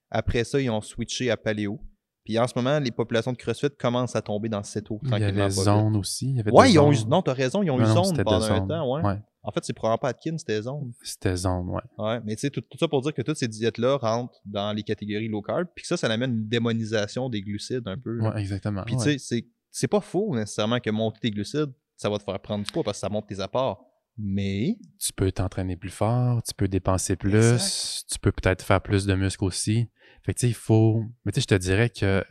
Après 0.09 0.43
ça, 0.43 0.59
ils 0.61 0.69
ont 0.69 0.81
switché 0.81 1.29
à 1.29 1.37
Paléo. 1.37 1.81
Puis 2.25 2.39
en 2.39 2.48
ce 2.48 2.54
moment, 2.56 2.80
les 2.80 2.89
populations 2.92 3.31
de 3.31 3.38
CrossFit 3.38 3.69
commencent 3.80 4.16
à 4.16 4.22
tomber 4.22 4.50
dans 4.50 4.63
cette 4.63 4.89
eau. 4.89 5.00
Il 5.04 5.12
y 5.19 5.24
avait 5.24 5.50
zone 5.51 5.95
aussi. 5.95 6.31
Il 6.31 6.38
y 6.38 6.39
avait 6.39 6.51
ouais, 6.51 6.72
ils 6.72 6.80
ont 6.80 6.92
eu, 6.92 7.06
non, 7.06 7.22
t'as 7.22 7.33
raison, 7.33 7.62
ils 7.62 7.69
ont 7.69 7.80
eu 7.80 7.86
zone 7.86 8.22
pendant 8.24 8.44
un 8.44 8.68
temps, 8.68 8.94
ouais. 8.94 9.19
En 9.48 9.51
fait, 9.51 9.63
c'est 9.63 9.74
probablement 9.74 10.00
pas 10.00 10.10
Atkins, 10.10 10.39
c'était 10.39 10.60
zone. 10.60 10.92
C'était 11.04 11.36
zone, 11.36 11.69
ouais. 11.69 11.81
Ouais, 12.00 12.19
mais 12.25 12.36
tu 12.36 12.42
sais, 12.42 12.50
tout, 12.50 12.63
ça 12.80 12.88
pour 12.88 13.01
dire 13.01 13.13
que 13.13 13.22
toutes 13.22 13.38
ces 13.38 13.48
diètes-là 13.48 13.98
rentrent 13.98 14.42
dans 14.44 14.74
les 14.74 14.81
catégories 14.81 15.27
low 15.27 15.44
carb, 15.44 15.68
puis 15.75 15.83
que 15.83 15.88
ça, 15.88 15.98
ça 15.98 16.07
amène 16.07 16.31
une 16.31 16.48
démonisation 16.48 17.30
des 17.30 17.44
glucides 17.44 17.88
un 17.88 17.95
peu. 17.95 18.19
Ouais, 18.22 18.42
exactement. 18.42 18.81
Puis 18.88 18.98
tu 18.98 19.19
sais, 19.19 19.45
c'est 19.69 19.88
pas 19.88 20.01
faux 20.01 20.36
nécessairement 20.36 20.80
que 20.80 20.89
monter 20.89 21.19
tes 21.19 21.30
glucides, 21.30 21.72
ça 21.95 22.10
va 22.10 22.18
te 22.18 22.24
faire 22.24 22.39
prendre 22.39 22.66
du 22.66 22.72
poids 22.72 22.81
parce 22.81 22.98
que 22.98 23.01
ça 23.01 23.10
monte 23.10 23.27
tes 23.27 23.39
apports. 23.39 23.86
Mais. 24.18 24.80
Tu 25.00 25.13
peux 25.13 25.31
t'entraîner 25.31 25.75
plus 25.75 25.92
fort, 25.92 26.42
tu 26.42 26.56
peux 26.56 26.68
dépenser 26.68 27.16
plus, 27.16 28.04
tu 28.10 28.18
peux 28.18 28.31
peut-être 28.31 28.66
faire 28.66 28.81
plus 28.81 29.06
de 29.06 29.13
muscles 29.13 29.44
aussi. 29.44 29.89
Fait 30.25 30.33
que 30.33 30.39
tu 30.39 30.48
sais, 30.48 30.50
il 30.50 30.56
faut. 30.56 31.04
Mais 31.24 31.31
tu 31.31 31.36
sais, 31.36 31.42
je 31.42 31.48
te 31.48 31.56
dirais 31.56 31.89
que 31.89 32.24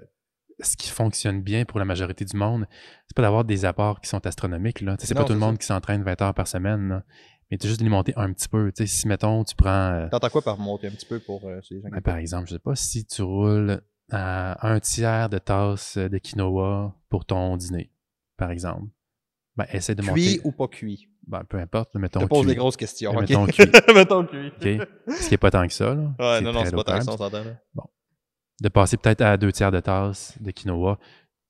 ce 0.60 0.76
qui 0.76 0.88
fonctionne 0.88 1.42
bien 1.42 1.64
pour 1.64 1.78
la 1.78 1.84
majorité 1.84 2.24
du 2.24 2.36
monde, 2.36 2.66
c'est 3.06 3.14
pas 3.14 3.22
d'avoir 3.22 3.44
des 3.44 3.64
apports 3.64 4.00
qui 4.00 4.08
sont 4.08 4.24
astronomiques. 4.26 4.80
Là. 4.80 4.96
C'est 4.98 5.14
pas 5.14 5.24
tout 5.24 5.32
le 5.32 5.38
monde 5.38 5.58
qui 5.58 5.66
s'entraîne 5.66 6.02
20 6.02 6.22
heures 6.22 6.34
par 6.34 6.48
semaine. 6.48 7.02
Mais 7.50 7.58
tu 7.58 7.68
juste 7.68 7.78
de 7.78 7.84
les 7.84 7.90
monter 7.90 8.12
un 8.16 8.32
petit 8.32 8.48
peu. 8.48 8.72
sais 8.74 8.86
si, 8.86 9.06
mettons, 9.06 9.44
tu 9.44 9.54
prends. 9.54 9.92
Euh, 9.92 10.08
T'entends 10.08 10.30
quoi 10.30 10.42
par 10.42 10.58
monter 10.58 10.88
un 10.88 10.90
petit 10.90 11.06
peu 11.06 11.20
pour 11.20 11.46
euh, 11.46 11.60
ces 11.62 11.80
gens 11.80 11.88
ben, 11.88 12.00
Par 12.00 12.16
exemple, 12.16 12.48
je 12.48 12.54
sais 12.54 12.58
pas, 12.58 12.74
si 12.74 13.04
tu 13.06 13.22
roules 13.22 13.80
à 14.10 14.66
un 14.66 14.80
tiers 14.80 15.28
de 15.28 15.38
tasse 15.38 15.96
de 15.96 16.18
quinoa 16.18 16.98
pour 17.08 17.24
ton 17.24 17.56
dîner, 17.56 17.92
par 18.36 18.50
exemple, 18.50 18.88
ben, 19.56 19.66
essaie 19.72 19.94
de 19.94 20.02
monter. 20.02 20.38
Cuit 20.38 20.40
ou 20.42 20.52
pas 20.52 20.66
cuit? 20.66 21.08
Ben, 21.26 21.42
peu 21.44 21.58
importe, 21.58 21.94
mettons. 21.94 22.20
Je 22.20 22.24
te 22.24 22.28
pose 22.28 22.46
des 22.46 22.54
grosses 22.54 22.76
questions. 22.76 23.12
Mettons 23.18 23.46
cuit. 23.48 23.64
mettons 23.94 24.26
cuit. 24.26 24.52
Ce 25.08 25.24
qui 25.24 25.30
n'est 25.30 25.38
pas 25.38 25.50
tant 25.50 25.66
que 25.66 25.72
ça. 25.72 25.94
Là. 25.94 26.14
Ouais, 26.18 26.40
non, 26.40 26.52
non, 26.52 26.64
c'est 26.64 26.74
pas 26.74 26.84
tant 26.84 26.98
que 26.98 27.04
ça, 27.04 27.12
on 27.12 27.16
s'entend. 27.16 27.42
Bon 27.74 27.84
de 28.60 28.68
passer 28.68 28.96
peut-être 28.96 29.22
à 29.22 29.36
deux 29.36 29.52
tiers 29.52 29.72
de 29.72 29.80
tasse 29.80 30.40
de 30.40 30.50
quinoa, 30.50 30.98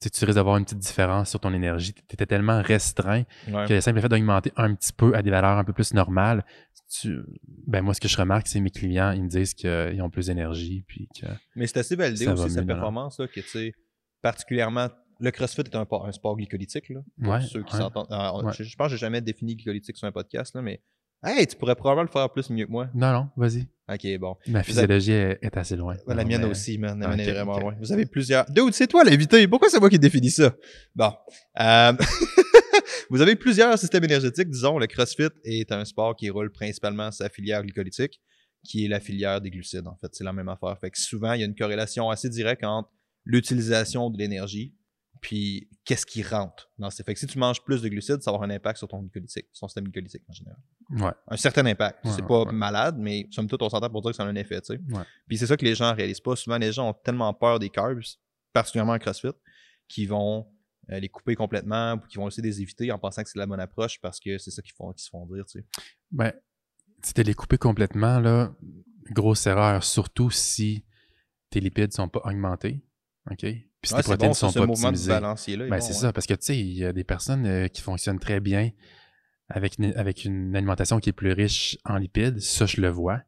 tu, 0.00 0.10
tu 0.10 0.24
risques 0.24 0.36
d'avoir 0.36 0.56
une 0.56 0.64
petite 0.64 0.78
différence 0.78 1.30
sur 1.30 1.40
ton 1.40 1.52
énergie. 1.54 1.94
Tu 1.94 2.02
étais 2.12 2.26
tellement 2.26 2.60
restreint 2.60 3.24
que 3.46 3.72
le 3.72 3.80
simple 3.80 4.00
fait 4.00 4.08
d'augmenter 4.08 4.52
un 4.56 4.74
petit 4.74 4.92
peu 4.92 5.14
à 5.14 5.22
des 5.22 5.30
valeurs 5.30 5.58
un 5.58 5.64
peu 5.64 5.72
plus 5.72 5.94
normales, 5.94 6.44
tu, 6.90 7.20
ben 7.66 7.82
moi, 7.82 7.94
ce 7.94 8.00
que 8.00 8.08
je 8.08 8.16
remarque, 8.16 8.46
c'est 8.46 8.60
mes 8.60 8.70
clients, 8.70 9.10
ils 9.12 9.22
me 9.22 9.28
disent 9.28 9.54
qu'ils 9.54 10.00
ont 10.02 10.10
plus 10.10 10.26
d'énergie. 10.26 10.84
Puis 10.86 11.08
que 11.18 11.26
Mais 11.56 11.66
c'est 11.66 11.78
assez 11.78 11.96
validé 11.96 12.28
aussi, 12.28 12.50
cette 12.50 12.66
performance, 12.66 13.18
là, 13.18 13.26
que 13.26 13.40
tu 13.40 13.48
sais, 13.48 13.72
particulièrement 14.22 14.88
le 15.20 15.31
CrossFit 15.31 15.62
est 15.62 15.76
un, 15.76 15.87
un 15.90 16.12
sport 16.12 16.37
glycolytique, 16.37 16.88
là. 16.90 17.00
Pour 17.22 17.43
ceux 17.43 17.62
qui 17.62 17.76
s'entendent. 17.76 18.08
Je, 18.56 18.64
je, 18.64 18.76
pense 18.76 18.87
que 18.88 18.93
j'ai 18.93 18.99
jamais 18.99 19.20
défini 19.20 19.56
glycolytique 19.56 19.96
sur 19.96 20.06
un 20.06 20.12
podcast, 20.12 20.55
là, 20.55 20.62
mais 20.62 20.82
Hey, 21.26 21.46
tu 21.46 21.56
pourrais 21.56 21.75
probablement 21.75 22.02
le 22.02 22.08
faire 22.08 22.31
plus 22.31 22.50
mieux 22.50 22.66
que 22.66 22.70
moi. 22.70 22.90
Non, 22.94 23.11
non, 23.12 23.28
vas-y. 23.38 23.66
Ok, 23.90 24.19
bon. 24.19 24.37
Ma 24.46 24.62
physiologie 24.62 25.12
est 25.12 25.56
assez 25.56 25.75
loin. 25.75 25.96
la 26.06 26.25
mienne 26.25 26.44
aussi, 26.44 26.76
man. 26.76 27.00
La 27.00 27.08
mienne 27.08 27.20
est 27.20 27.32
vraiment 27.32 27.58
loin. 27.58 27.75
Vous 27.81 27.93
avez 27.93 28.05
plusieurs. 28.05 28.44
Dude, 28.50 28.75
c'est 28.75 28.87
toi 28.87 29.05
l'invité. 29.05 29.49
Pourquoi 29.49 29.70
c'est 29.70 29.81
moi 29.81 29.88
qui 29.88 29.99
définis 29.99 30.31
ça? 30.31 30.55
Bon. 30.94 31.12
Euh... 31.60 31.93
vous 33.10 33.22
avez 33.22 33.37
plusieurs 33.37 33.78
systèmes 33.78 34.05
énergétiques. 34.05 34.50
Disons, 34.50 34.78
le 34.78 34.87
CrossFit 34.87 35.31
est 35.44 35.72
un 35.72 35.87
sport 35.87 36.14
qui 36.14 36.28
roule 36.28 36.52
principalement 36.52 37.10
sa 37.10 37.31
filière 37.31 37.62
glycolytique, 37.62 38.20
qui 38.62 38.84
est 38.84 38.88
la 38.88 39.00
filière 39.00 39.40
des 39.40 39.50
glucides, 39.50 39.87
en 39.87 39.96
fait. 39.96 40.08
C'est 40.12 40.25
la 40.25 40.34
même 40.34 40.50
affaire. 40.50 40.76
Fait 40.78 40.90
que 40.90 40.99
souvent, 40.99 41.32
il 41.32 41.40
y 41.40 41.43
a 41.43 41.46
une 41.46 41.55
corrélation 41.55 42.10
assez 42.10 42.28
directe 42.28 42.64
entre 42.64 42.90
l'utilisation 43.25 44.10
de 44.10 44.19
l'énergie 44.19 44.75
puis 45.24 45.70
qu'est-ce 45.86 46.04
qui 46.04 46.22
rentre 46.22 46.70
dans 46.76 46.90
ces. 46.90 47.02
Fait 47.02 47.14
que 47.14 47.18
si 47.18 47.26
tu 47.26 47.38
manges 47.38 47.64
plus 47.64 47.80
de 47.80 47.88
glucides, 47.88 48.20
ça 48.20 48.30
va 48.30 48.36
avoir 48.36 48.50
un 48.50 48.54
impact 48.54 48.76
sur 48.76 48.88
ton 48.88 49.00
glycolytique, 49.00 49.46
son 49.52 49.68
système 49.68 49.84
glycolytique 49.84 50.22
en 50.28 50.34
général. 50.34 50.58
Ouais. 50.90 51.12
Un 51.28 51.38
certain 51.38 51.64
impact. 51.64 52.06
c'est 52.14 52.26
pas 52.26 52.44
malade, 52.52 52.96
mais 52.98 53.26
somme 53.30 53.48
toute, 53.48 53.62
on 53.62 53.70
s'entend 53.70 53.88
pour 53.88 54.02
dire 54.02 54.10
que 54.10 54.18
ça 54.18 54.24
a 54.24 54.26
un 54.26 54.34
effet, 54.34 54.60
tu 54.60 54.74
sais. 54.74 54.80
Puis 55.26 55.38
c'est 55.38 55.46
ça 55.46 55.56
que 55.56 55.64
les 55.64 55.74
gens 55.74 55.94
réalisent 55.94 56.20
pas. 56.20 56.36
Souvent, 56.36 56.58
les 56.58 56.72
gens 56.72 56.90
ont 56.90 56.92
tellement 56.92 57.32
peur 57.32 57.58
des 57.58 57.70
carbs, 57.70 58.02
particulièrement 58.52 58.92
en 58.92 58.98
CrossFit, 58.98 59.32
qu'ils 59.88 60.10
vont 60.10 60.46
euh, 60.90 61.00
les 61.00 61.08
couper 61.08 61.36
complètement 61.36 61.94
ou 61.94 62.00
qu'ils 62.00 62.20
vont 62.20 62.28
essayer 62.28 62.42
de 62.42 62.48
les 62.48 62.60
éviter 62.60 62.92
en 62.92 62.98
pensant 62.98 63.22
que 63.22 63.30
c'est 63.30 63.38
la 63.38 63.46
bonne 63.46 63.60
approche 63.60 63.98
parce 64.02 64.20
que 64.20 64.36
c'est 64.36 64.50
ça 64.50 64.60
qu'ils 64.60 64.74
font, 64.74 64.92
se 64.94 65.08
font 65.08 65.24
dire, 65.24 65.46
tu 65.46 65.60
sais. 65.60 65.66
Ben, 66.10 66.34
si 67.02 67.14
les 67.14 67.34
couper 67.34 67.56
complètement, 67.56 68.20
là, 68.20 68.54
grosse 69.10 69.46
erreur, 69.46 69.82
surtout 69.84 70.30
si 70.30 70.84
tes 71.48 71.60
lipides 71.60 71.94
sont 71.94 72.10
pas 72.10 72.20
augmentés. 72.24 72.84
OK? 73.30 73.46
Puis 73.84 74.02
protéines 74.02 74.31
ne 74.31 74.34
sont 74.34 74.52
pas 74.52 74.62
optimisées. 74.62 75.20
Ben, 75.69 75.81
c'est 75.81 75.93
ça, 75.93 76.12
parce 76.12 76.26
que 76.26 76.34
tu 76.34 76.44
sais, 76.46 76.58
il 76.58 76.72
y 76.72 76.84
a 76.84 76.93
des 76.93 77.05
personnes 77.05 77.46
euh, 77.46 77.69
qui 77.69 77.82
fonctionnent 77.82 78.19
très 78.19 78.41
bien 78.41 78.70
avec 79.48 79.79
une, 79.79 79.93
avec 79.96 80.24
une 80.24 80.56
alimentation 80.56 80.98
qui 80.98 81.10
est 81.10 81.14
plus 81.14 81.32
riche 81.32 81.79
en 81.84 81.96
lipides. 81.96 82.41
Ça, 82.41 82.67
je 82.67 82.81
le 82.81 82.88
vois. 82.88 83.20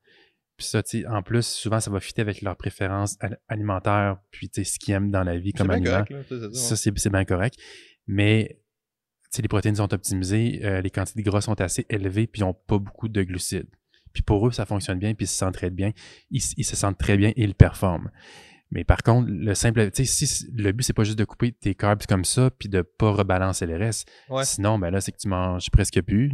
Puis 0.56 0.66
ça, 0.66 0.82
tu 0.82 1.02
sais, 1.02 1.06
en 1.06 1.22
plus, 1.22 1.46
souvent, 1.46 1.80
ça 1.80 1.90
va 1.90 2.00
fitter 2.00 2.22
avec 2.22 2.40
leurs 2.40 2.56
préférences 2.56 3.18
alimentaires, 3.48 4.16
puis 4.30 4.48
tu 4.48 4.64
sais, 4.64 4.72
ce 4.72 4.78
qu'ils 4.78 4.94
aiment 4.94 5.10
dans 5.10 5.22
la 5.22 5.38
vie 5.38 5.52
comme 5.52 5.70
aliment. 5.70 6.04
ça, 6.52 6.76
c'est 6.76 7.10
bien 7.10 7.24
correct. 7.24 7.56
Mais 8.06 8.58
tu 9.24 9.36
sais, 9.36 9.42
les 9.42 9.48
protéines 9.48 9.76
sont 9.76 9.92
optimisées, 9.92 10.60
euh, 10.64 10.80
les 10.80 10.90
quantités 10.90 11.20
de 11.20 11.28
gras 11.28 11.42
sont 11.42 11.60
assez 11.60 11.84
élevées, 11.90 12.26
puis 12.26 12.40
ils 12.40 12.44
n'ont 12.44 12.54
pas 12.54 12.78
beaucoup 12.78 13.08
de 13.08 13.22
glucides. 13.22 13.68
Puis 14.14 14.22
pour 14.22 14.48
eux, 14.48 14.52
ça 14.52 14.64
fonctionne 14.64 14.98
bien, 14.98 15.14
puis 15.14 15.24
ils 15.24 15.28
se 15.28 15.36
sentent 15.36 15.54
très 15.54 15.68
bien. 15.68 15.92
Ils, 16.30 16.40
ils 16.56 16.64
se 16.64 16.74
sentent 16.74 16.96
très 16.96 17.18
bien 17.18 17.30
et 17.30 17.42
ils 17.42 17.54
performent. 17.54 18.10
Mais 18.70 18.84
par 18.84 19.02
contre, 19.02 19.28
le 19.30 19.54
simple, 19.54 19.90
tu 19.92 20.04
sais, 20.04 20.26
si 20.26 20.50
le 20.52 20.72
but 20.72 20.82
c'est 20.82 20.92
pas 20.92 21.04
juste 21.04 21.18
de 21.18 21.24
couper 21.24 21.52
tes 21.52 21.74
carbs 21.74 22.04
comme 22.06 22.24
ça, 22.24 22.50
puis 22.50 22.68
de 22.68 22.82
pas 22.82 23.12
rebalancer 23.12 23.64
les 23.66 23.76
restes. 23.76 24.10
Sinon, 24.44 24.78
ben 24.78 24.90
là, 24.90 25.00
c'est 25.00 25.12
que 25.12 25.18
tu 25.18 25.28
manges 25.28 25.70
presque 25.70 26.02
plus, 26.02 26.32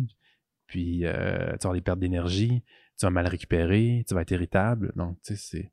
puis 0.67 1.05
euh, 1.05 1.55
tu 1.61 1.69
vas 1.69 1.75
des 1.75 1.83
pertes 1.83 1.99
d'énergie, 1.99 2.63
tu 2.99 3.07
vas 3.07 3.11
mal 3.11 3.27
récupérer, 3.27 4.05
tu 4.09 4.15
vas 4.15 4.23
être 4.23 4.31
irritable. 4.31 4.93
Donc, 4.97 5.19
tu 5.23 5.37
sais, 5.37 5.43
c'est 5.61 5.73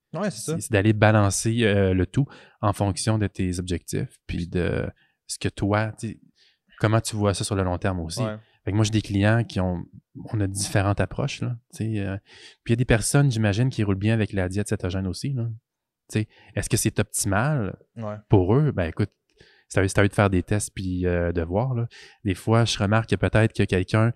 c'est 0.59 0.71
d'aller 0.71 0.93
balancer 0.93 1.63
euh, 1.63 1.93
le 1.93 2.05
tout 2.05 2.25
en 2.61 2.73
fonction 2.73 3.17
de 3.17 3.27
tes 3.27 3.59
objectifs, 3.59 4.19
puis 4.27 4.47
de 4.47 4.89
ce 5.27 5.39
que 5.39 5.47
toi, 5.49 5.93
comment 6.79 6.99
tu 6.99 7.15
vois 7.15 7.33
ça 7.33 7.43
sur 7.45 7.55
le 7.55 7.63
long 7.63 7.77
terme 7.77 7.99
aussi. 8.01 8.21
Fait 8.65 8.71
que 8.71 8.75
moi, 8.75 8.83
j'ai 8.83 8.91
des 8.91 9.01
clients 9.01 9.45
qui 9.45 9.61
ont, 9.61 9.85
on 10.33 10.41
a 10.41 10.47
différentes 10.47 10.99
approches, 10.99 11.39
là. 11.41 11.55
Euh, 11.79 12.17
puis 12.63 12.71
il 12.71 12.71
y 12.71 12.73
a 12.73 12.75
des 12.75 12.83
personnes, 12.85 13.31
j'imagine, 13.31 13.69
qui 13.69 13.83
roulent 13.83 13.95
bien 13.95 14.13
avec 14.13 14.33
la 14.33 14.49
diète 14.49 14.67
cétogène 14.67 15.07
aussi, 15.07 15.31
là. 15.31 15.47
Est-ce 16.15 16.69
que 16.69 16.77
c'est 16.77 16.99
optimal 16.99 17.77
pour 18.29 18.55
eux? 18.55 18.71
Ben 18.71 18.85
écoute, 18.85 19.11
c'est 19.67 19.79
à 19.79 20.03
eux 20.03 20.07
de 20.07 20.13
faire 20.13 20.29
des 20.29 20.43
tests 20.43 20.71
puis 20.73 21.05
euh, 21.05 21.31
de 21.31 21.41
voir. 21.41 21.73
Là. 21.75 21.87
Des 22.25 22.35
fois, 22.35 22.65
je 22.65 22.77
remarque 22.77 23.09
que 23.09 23.15
peut-être 23.15 23.53
que 23.53 23.63
quelqu'un 23.63 24.11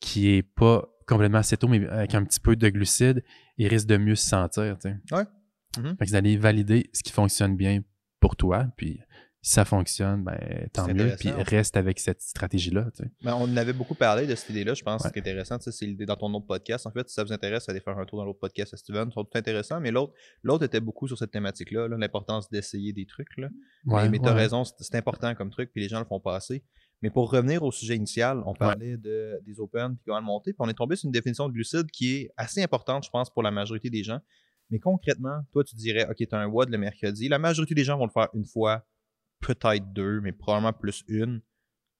qui 0.00 0.30
est 0.30 0.42
pas 0.42 0.88
complètement 1.06 1.38
acéto, 1.38 1.68
mais 1.68 1.86
avec 1.88 2.14
un 2.14 2.24
petit 2.24 2.40
peu 2.40 2.56
de 2.56 2.68
glucides, 2.68 3.22
il 3.58 3.68
risque 3.68 3.86
de 3.86 3.96
mieux 3.96 4.14
se 4.14 4.28
sentir. 4.28 4.76
Ouais. 4.84 5.24
Mm-hmm. 5.76 5.96
Fait 5.96 6.04
que 6.04 6.10
vous 6.10 6.14
allez 6.14 6.36
valider 6.36 6.90
ce 6.92 7.02
qui 7.02 7.12
fonctionne 7.12 7.56
bien 7.56 7.80
pour 8.20 8.36
toi, 8.36 8.66
puis 8.76 9.00
Si 9.44 9.54
ça 9.54 9.64
fonctionne, 9.64 10.22
ben, 10.22 10.68
tant 10.72 10.86
mieux. 10.86 11.16
Puis 11.18 11.30
reste 11.30 11.76
avec 11.76 11.98
cette 11.98 12.22
stratégie-là. 12.22 12.86
Ben, 13.22 13.34
on 13.34 13.56
avait 13.56 13.72
beaucoup 13.72 13.96
parlé 13.96 14.24
de 14.24 14.34
cette 14.36 14.50
idée-là. 14.50 14.74
Je 14.74 14.84
pense 14.84 15.02
que 15.02 15.08
ce 15.08 15.12
qui 15.12 15.18
est 15.18 15.22
intéressant, 15.22 15.58
c'est 15.58 15.84
l'idée 15.84 16.06
dans 16.06 16.14
ton 16.14 16.32
autre 16.32 16.46
podcast. 16.46 16.86
En 16.86 16.92
fait, 16.92 17.08
si 17.08 17.14
ça 17.14 17.24
vous 17.24 17.32
intéresse, 17.32 17.68
allez 17.68 17.80
faire 17.80 17.98
un 17.98 18.06
tour 18.06 18.20
dans 18.20 18.24
l'autre 18.24 18.38
podcast 18.38 18.72
à 18.72 18.76
Steven. 18.76 19.08
Ils 19.08 19.12
sont 19.12 19.24
tout 19.24 19.36
intéressants. 19.36 19.80
Mais 19.80 19.90
l'autre, 19.90 20.12
l'autre 20.44 20.64
était 20.64 20.80
beaucoup 20.80 21.08
sur 21.08 21.18
cette 21.18 21.32
thématique-là, 21.32 21.88
l'importance 21.88 22.50
d'essayer 22.50 22.92
des 22.92 23.04
trucs. 23.04 23.36
Là. 23.36 23.48
mais, 23.84 24.18
tu 24.20 24.28
as 24.28 24.32
raison, 24.32 24.62
c'est 24.64 24.94
important 24.94 25.34
comme 25.34 25.50
truc, 25.50 25.72
puis 25.72 25.82
les 25.82 25.88
gens 25.88 25.98
le 25.98 26.06
font 26.06 26.20
passer. 26.20 26.62
Mais 27.02 27.10
pour 27.10 27.28
revenir 27.30 27.64
au 27.64 27.72
sujet 27.72 27.96
initial, 27.96 28.42
on 28.46 28.54
parlait 28.54 28.96
de, 28.96 29.40
des 29.44 29.58
open 29.58 29.96
puis 29.96 30.04
comment 30.06 30.20
le 30.20 30.24
monter, 30.24 30.52
puis 30.52 30.60
on 30.60 30.68
est 30.68 30.74
tombé 30.74 30.94
sur 30.94 31.06
une 31.06 31.12
définition 31.12 31.48
de 31.48 31.52
glucide 31.52 31.90
qui 31.90 32.14
est 32.14 32.30
assez 32.36 32.62
importante, 32.62 33.04
je 33.04 33.10
pense, 33.10 33.28
pour 33.28 33.42
la 33.42 33.50
majorité 33.50 33.90
des 33.90 34.04
gens. 34.04 34.20
Mais 34.70 34.78
concrètement, 34.78 35.40
toi, 35.52 35.64
tu 35.64 35.74
dirais, 35.74 36.06
OK, 36.08 36.16
tu 36.16 36.28
as 36.30 36.38
un 36.38 36.46
WOD 36.46 36.70
le 36.70 36.78
mercredi. 36.78 37.28
La 37.28 37.38
majorité 37.38 37.74
des 37.74 37.84
gens 37.84 37.98
vont 37.98 38.06
le 38.06 38.12
faire 38.12 38.28
une 38.34 38.46
fois, 38.46 38.86
peut-être 39.42 39.92
deux, 39.92 40.20
mais 40.20 40.32
probablement 40.32 40.72
plus 40.72 41.04
une. 41.08 41.42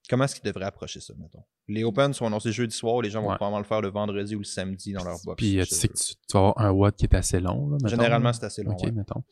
Comment 0.09 0.25
est-ce 0.25 0.35
qu'ils 0.35 0.45
devraient 0.45 0.67
approcher 0.67 1.01
ça, 1.01 1.15
mettons? 1.19 1.45
Les 1.69 1.85
Open 1.85 2.13
sont 2.13 2.27
annoncés 2.27 2.53
jeudi 2.53 2.75
soir, 2.75 3.01
les 3.03 3.11
gens 3.11 3.23
vont 3.23 3.35
probablement 3.35 3.59
le 3.59 3.65
faire 3.65 3.81
le 3.81 3.89
vendredi 3.89 4.35
ou 4.35 4.39
le 4.41 4.45
samedi 4.45 4.93
dans 4.93 5.05
leur 5.05 5.19
box. 5.25 5.37
Puis 5.37 5.61
euh, 5.61 5.65
tu 5.65 5.75
sais 5.75 5.89
que 5.89 5.95
tu, 5.95 6.15
vas 6.33 6.41
avoir 6.41 6.59
un 6.59 6.71
WOD 6.71 6.97
qui 6.97 7.05
est 7.05 7.15
assez 7.15 7.41
long. 7.41 7.71
Là, 7.71 7.79
Généralement, 7.85 8.33
c'est 8.33 8.45
assez 8.45 8.63
long. 8.63 8.73
OK, 8.73 8.91
mettons. 8.93 9.23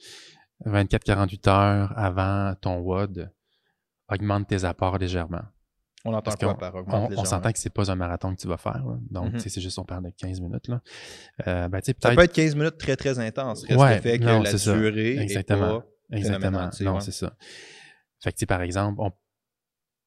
24-48 0.65 1.49
heures 1.49 1.99
avant 1.99 2.55
ton 2.61 2.79
WOD, 2.79 3.33
augmente 4.09 4.47
tes 4.47 4.65
apports 4.65 4.99
légèrement. 4.99 5.43
On 6.05 6.15
entend 6.15 6.33
quoi 6.33 6.57
par 6.57 6.75
augmente 6.77 7.13
On, 7.17 7.25
s'entend 7.25 7.53
que 7.53 7.59
c'est 7.59 7.75
pas 7.75 7.91
un 7.91 7.95
marathon 7.95 8.35
que 8.35 8.41
tu 8.41 8.49
vas 8.49 8.57
faire. 8.57 8.83
Donc, 9.11 9.35
mm-hmm. 9.35 9.49
c'est 9.49 9.61
juste, 9.61 9.79
on 9.79 9.85
parle 9.85 10.05
de 10.05 10.11
15 10.11 10.41
minutes. 10.41 10.69
Là. 10.69 10.81
Euh, 11.47 11.69
ben, 11.69 11.81
ça 11.83 12.15
peut 12.15 12.23
être 12.23 12.33
15 12.33 12.55
minutes 12.55 12.79
très, 12.79 12.97
très 12.97 13.19
intenses. 13.19 13.65
Reste 13.65 13.79
ouais, 13.79 13.97
le 13.97 14.01
fait 14.01 14.19
que 14.19 14.25
la 14.25 14.53
durée 14.53 15.19
Exactement. 15.19 15.83
Exactement. 16.11 16.71
Non, 16.81 17.01
c'est 17.01 17.13
ça. 17.13 17.37
Fait 18.23 18.33
que, 18.33 18.45
par 18.45 18.63
exemple, 18.63 19.01
on 19.01 19.13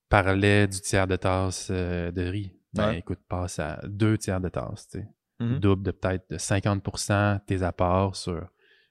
parlait 0.10 0.68
du 0.68 0.80
tiers 0.80 1.08
de 1.08 1.16
tasse 1.16 1.70
euh, 1.72 2.12
de 2.12 2.22
riz. 2.22 2.56
Ben, 2.74 2.92
écoute, 2.92 3.20
passe 3.28 3.60
à 3.60 3.82
deux 3.88 4.18
tiers 4.18 4.42
de 4.42 4.50
tasse, 4.50 4.88
tu 4.88 5.00
sais. 5.00 5.08
Mm-hmm. 5.40 5.60
Double 5.60 5.84
de 5.84 5.92
peut-être 5.92 6.36
50% 6.36 7.46
tes 7.46 7.64
apports 7.64 8.16
sur, 8.16 8.36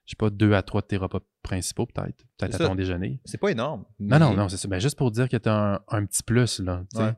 je 0.05 0.11
sais 0.11 0.15
pas, 0.17 0.29
deux 0.29 0.53
à 0.53 0.61
trois 0.61 0.81
de 0.81 0.87
tes 0.87 0.97
repas 0.97 1.19
principaux, 1.41 1.85
peut-être. 1.85 2.25
Peut-être 2.37 2.61
à 2.61 2.67
ton 2.67 2.75
déjeuner. 2.75 3.19
C'est 3.25 3.37
pas 3.37 3.49
énorme. 3.49 3.85
Non, 3.99 4.19
non, 4.19 4.33
non, 4.33 4.49
c'est 4.49 4.57
ça. 4.57 4.67
Ben, 4.67 4.79
juste 4.79 4.97
pour 4.97 5.11
dire 5.11 5.27
que 5.29 5.37
tu 5.37 5.49
as 5.49 5.83
un, 5.87 6.05
petit 6.05 6.23
plus, 6.23 6.59
là, 6.59 6.83
tu 6.93 6.99
sais. 6.99 7.13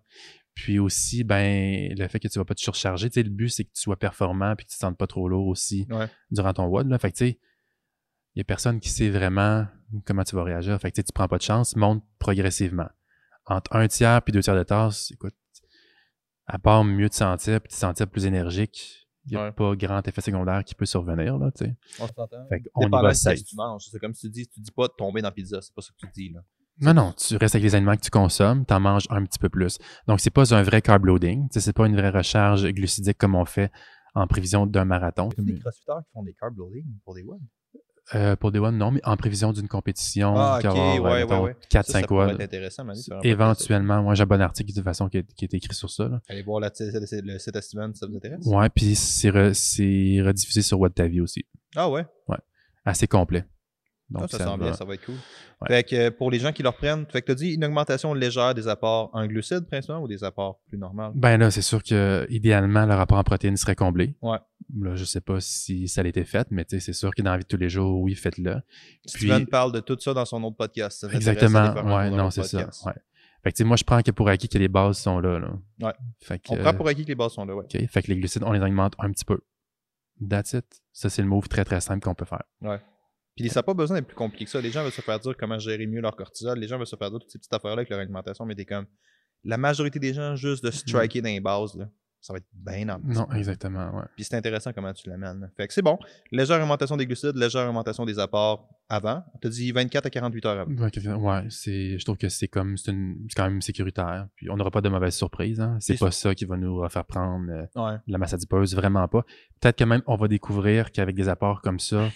Puis 0.53 0.79
aussi, 0.79 1.23
ben, 1.23 1.93
le 1.97 2.07
fait 2.07 2.19
que 2.19 2.27
tu 2.27 2.39
vas 2.39 2.45
pas 2.45 2.55
te 2.55 2.61
surcharger. 2.61 3.09
Tu 3.09 3.15
sais, 3.15 3.23
le 3.23 3.29
but, 3.29 3.49
c'est 3.49 3.65
que 3.65 3.71
tu 3.73 3.81
sois 3.81 3.97
performant 3.97 4.55
puis 4.55 4.65
que 4.65 4.71
tu 4.71 4.77
te 4.77 4.81
sentes 4.81 4.97
pas 4.97 5.07
trop 5.07 5.27
lourd 5.27 5.47
aussi 5.47 5.87
durant 6.31 6.53
ton 6.53 6.65
WOD, 6.67 6.87
là. 6.87 6.97
Fait 6.97 7.11
que, 7.11 7.17
tu 7.17 7.25
sais, 7.25 7.39
il 8.35 8.39
y 8.39 8.41
a 8.41 8.43
personne 8.43 8.79
qui 8.79 8.89
sait 8.89 9.09
vraiment 9.09 9.65
comment 10.05 10.23
tu 10.23 10.35
vas 10.35 10.43
réagir. 10.43 10.79
Fait 10.79 10.91
que, 10.91 11.01
tu 11.01 11.13
prends 11.13 11.27
pas 11.27 11.37
de 11.37 11.43
chance, 11.43 11.75
monte 11.75 12.03
progressivement. 12.19 12.89
Entre 13.45 13.75
un 13.75 13.87
tiers 13.87 14.21
puis 14.21 14.33
deux 14.33 14.41
tiers 14.41 14.55
de 14.55 14.63
tasse, 14.63 15.11
écoute, 15.11 15.35
à 16.47 16.59
part 16.59 16.83
mieux 16.83 17.09
te 17.09 17.15
sentir 17.15 17.61
puis 17.61 17.69
te 17.69 17.75
sentir 17.75 18.07
plus 18.07 18.25
énergique, 18.25 19.07
il 19.25 19.31
n'y 19.31 19.37
a 19.37 19.51
pas 19.51 19.75
grand 19.75 20.07
effet 20.07 20.21
secondaire 20.21 20.63
qui 20.63 20.75
peut 20.75 20.85
survenir, 20.85 21.37
là, 21.37 21.51
tu 21.51 21.65
sais. 21.65 21.75
On 21.99 22.07
s'entend. 22.07 22.47
Fait 22.49 22.61
qu'on 22.61 22.87
y 22.87 22.91
va 22.91 23.13
safe. 23.13 23.43
Tu 23.43 23.55
manges. 23.55 23.85
C'est 23.89 23.99
comme 23.99 24.13
si 24.13 24.27
tu 24.27 24.29
dis, 24.29 24.47
tu 24.47 24.59
dis 24.59 24.71
pas 24.71 24.87
de 24.87 24.93
tomber 24.97 25.21
dans 25.21 25.29
la 25.29 25.31
pizza, 25.31 25.61
c'est 25.61 25.73
pas 25.73 25.81
ça 25.81 25.91
que 25.99 26.05
tu 26.05 26.11
dis, 26.13 26.33
là. 26.33 26.41
Non, 26.81 26.93
non, 26.93 27.13
tu 27.13 27.37
restes 27.37 27.55
avec 27.55 27.63
les 27.63 27.73
aliments 27.73 27.95
que 27.95 28.01
tu 28.01 28.11
consommes, 28.11 28.65
tu 28.65 28.73
en 28.73 28.81
manges 28.81 29.07
un 29.09 29.23
petit 29.23 29.39
peu 29.39 29.47
plus. 29.47 29.79
Donc, 30.07 30.19
c'est 30.19 30.29
pas 30.29 30.53
un 30.53 30.61
vrai 30.61 30.81
carb 30.81 31.05
loading, 31.05 31.47
c'est 31.49 31.73
pas 31.73 31.87
une 31.87 31.95
vraie 31.95 32.09
recharge 32.09 32.67
glucidique 32.67 33.17
comme 33.17 33.33
on 33.33 33.45
fait 33.45 33.71
en 34.13 34.27
prévision 34.27 34.67
d'un 34.67 34.83
marathon. 34.83 35.29
Il 35.37 35.47
y 35.47 35.51
a 35.51 35.53
des 35.53 35.59
crossfitters 35.61 36.03
qui 36.05 36.11
font 36.11 36.23
des 36.23 36.33
carb 36.33 36.57
loading 36.57 36.85
pour 37.05 37.15
des 37.15 37.23
web. 37.23 37.39
Euh, 38.13 38.35
pour 38.35 38.51
des 38.51 38.59
one, 38.59 38.77
non, 38.77 38.91
mais 38.91 39.01
en 39.03 39.17
prévision 39.17 39.51
d'une 39.51 39.67
compétition 39.67 40.35
ah, 40.37 40.59
ouais, 40.63 41.55
4-5 41.71 42.13
watts. 42.13 42.39
intéressant, 42.39 42.85
Éventuellement, 43.23 44.03
moi, 44.03 44.13
j'ai 44.13 44.23
un 44.23 44.27
bon 44.27 44.41
article 44.41 44.69
de 44.69 44.75
toute 44.75 44.83
façon 44.83 45.09
qui 45.09 45.17
est, 45.17 45.53
écrit 45.53 45.73
sur 45.73 45.89
ça. 45.89 46.07
Là. 46.07 46.21
Allez 46.29 46.43
voir 46.43 46.59
le 46.59 46.69
site 47.39 47.59
ça 47.95 48.05
vous 48.07 48.15
intéresse? 48.15 48.45
Ouais, 48.45 48.69
puis 48.69 48.95
c'est 48.95 49.31
rediffusé 49.31 50.61
sur 50.61 50.79
What 50.79 50.91
aussi. 51.21 51.45
Ah 51.75 51.89
ouais? 51.89 52.05
Ouais. 52.27 52.37
Assez 52.85 53.07
complet. 53.07 53.45
Donc, 54.09 54.23
ah, 54.25 54.27
ça, 54.27 54.37
ça 54.37 54.57
bien, 54.57 54.73
ça 54.73 54.85
va 54.85 54.93
être 54.93 55.05
cool. 55.05 55.15
Fait 55.67 55.83
que 55.83 55.95
euh, 55.95 56.11
pour 56.11 56.29
les 56.29 56.37
gens 56.37 56.51
qui 56.51 56.61
leur 56.61 56.75
prennent, 56.75 57.05
fait 57.07 57.21
que 57.21 57.27
tu 57.27 57.31
as 57.31 57.35
dit 57.35 57.53
une 57.53 57.65
augmentation 57.65 58.13
légère 58.13 58.53
des 58.53 58.67
apports 58.67 59.09
en 59.13 59.25
glucides 59.25 59.65
principalement 59.67 60.03
ou 60.03 60.07
des 60.07 60.23
apports 60.23 60.59
plus 60.67 60.77
normaux? 60.77 61.11
Ben 61.15 61.37
là, 61.37 61.49
c'est 61.49 61.63
sûr 61.63 61.81
que 61.81 62.27
idéalement, 62.29 62.85
le 62.85 62.93
rapport 62.93 63.17
en 63.17 63.23
protéines 63.23 63.57
serait 63.57 63.75
comblé. 63.75 64.15
Ouais. 64.21 64.37
Là, 64.79 64.95
je 64.95 65.05
sais 65.05 65.21
pas 65.21 65.39
si 65.39 65.87
ça 65.87 66.01
a 66.01 66.05
été 66.05 66.23
fait, 66.23 66.47
mais 66.51 66.65
c'est 66.67 66.93
sûr 66.93 67.15
que 67.15 67.21
dans 67.23 67.31
la 67.31 67.37
vie 67.37 67.43
de 67.43 67.47
tous 67.47 67.57
les 67.57 67.69
jours, 67.69 67.99
oui, 68.01 68.13
faites-le. 68.13 68.61
Steven 69.05 69.47
parle 69.47 69.71
de 69.71 69.79
tout 69.79 69.97
ça 69.99 70.13
dans 70.13 70.25
son 70.25 70.43
autre 70.43 70.57
podcast. 70.57 71.05
exactement. 71.11 71.73
Ouais, 71.95 72.11
non, 72.11 72.29
c'est 72.29 72.43
ça. 72.43 72.69
Ouais. 72.85 72.93
Fait 73.43 73.51
que, 73.51 73.63
moi, 73.63 73.77
je 73.77 73.83
prends 73.83 74.01
que 74.01 74.09
pour 74.09 74.27
acquis 74.27 74.49
que 74.49 74.57
les 74.57 74.67
bases 74.67 74.97
sont 74.97 75.19
là. 75.19 75.37
là. 75.37 75.51
Ouais. 75.79 75.93
Fait 76.19 76.39
que, 76.39 76.45
on 76.49 76.57
prend 76.57 76.73
pour 76.73 76.87
acquis 76.87 77.03
que 77.03 77.09
les 77.09 77.15
bases 77.15 77.33
sont 77.33 77.45
là, 77.45 77.55
ouais. 77.55 77.63
OK. 77.63 77.87
Fait 77.89 78.01
que 78.01 78.07
les 78.07 78.17
glucides, 78.17 78.43
on 78.43 78.51
les 78.51 78.59
augmente 78.59 78.95
un 78.97 79.11
petit 79.11 79.25
peu. 79.25 79.39
That's 80.27 80.53
it. 80.53 80.65
Ça, 80.91 81.09
c'est 81.09 81.21
le 81.21 81.27
move 81.27 81.47
très, 81.47 81.63
très 81.63 81.79
simple 81.79 82.03
qu'on 82.03 82.15
peut 82.15 82.25
faire. 82.25 82.43
Ouais. 82.61 82.79
Puis 83.35 83.49
ça 83.49 83.59
n'a 83.59 83.63
pas 83.63 83.73
besoin 83.73 83.97
d'être 83.97 84.07
plus 84.07 84.15
compliqué 84.15 84.45
que 84.45 84.51
ça. 84.51 84.61
Les 84.61 84.71
gens 84.71 84.81
veulent 84.83 84.91
se 84.91 85.01
faire 85.01 85.19
dire 85.19 85.35
comment 85.37 85.59
gérer 85.59 85.87
mieux 85.87 86.01
leur 86.01 86.15
cortisol. 86.15 86.57
Les 86.57 86.67
gens 86.67 86.77
veulent 86.77 86.87
se 86.87 86.95
faire 86.95 87.09
dire 87.09 87.19
toutes 87.19 87.31
ces 87.31 87.39
petites 87.39 87.53
affaires-là 87.53 87.79
avec 87.79 87.89
leur 87.89 87.99
alimentation, 87.99 88.45
mais 88.45 88.55
t'es 88.55 88.65
comme. 88.65 88.85
La 89.43 89.57
majorité 89.57 89.99
des 89.99 90.13
gens, 90.13 90.35
juste 90.35 90.63
de 90.63 90.71
striker 90.71 91.21
dans 91.21 91.29
les 91.29 91.39
bases, 91.39 91.75
là, 91.75 91.87
ça 92.25 92.33
va 92.33 92.37
être 92.37 92.47
bien 92.51 92.89
en 92.89 92.99
Non, 93.03 93.31
exactement, 93.33 93.95
ouais. 93.95 94.05
Puis 94.15 94.23
c'est 94.23 94.35
intéressant 94.35 94.73
comment 94.73 94.91
tu 94.93 95.07
l'amènes. 95.07 95.51
Fait 95.55 95.67
que 95.67 95.73
c'est 95.73 95.83
bon. 95.83 95.99
Légère 96.31 96.59
augmentation 96.59 96.97
des 96.97 97.05
glucides, 97.05 97.35
légère 97.35 97.67
augmentation 97.67 98.03
des 98.03 98.17
apports 98.17 98.67
avant. 98.89 99.23
Tu 99.41 99.47
as 99.47 99.49
dit 99.51 99.71
24 99.71 100.07
à 100.07 100.09
48 100.09 100.45
heures 100.47 100.59
avant. 100.61 100.73
Ouais, 100.73 101.45
c'est, 101.49 101.99
je 101.99 102.03
trouve 102.03 102.17
que 102.17 102.29
c'est 102.29 102.47
comme, 102.47 102.77
c'est, 102.77 102.95
quand 103.35 103.43
même 103.43 103.61
sécuritaire. 103.61 104.27
Puis 104.37 104.49
on 104.49 104.57
n'aura 104.57 104.71
pas 104.71 104.81
de 104.81 104.89
mauvaises 104.89 105.15
surprises. 105.15 105.59
Hein. 105.59 105.77
C'est 105.79 105.99
pas 105.99 106.09
ça. 106.09 106.33
qui 106.33 106.45
va 106.45 106.57
nous 106.57 106.89
faire 106.89 107.05
prendre 107.05 107.45
euh, 107.51 107.97
la 108.07 108.17
masse 108.17 108.33
adipeuse, 108.33 108.73
vraiment 108.75 109.07
pas. 109.07 109.23
Peut-être 109.61 109.77
que 109.77 109.83
même 109.83 110.01
on 110.07 110.15
va 110.15 110.27
découvrir 110.27 110.91
qu'avec 110.91 111.15
des 111.15 111.29
apports 111.29 111.61
comme 111.61 111.79
ça, 111.79 112.09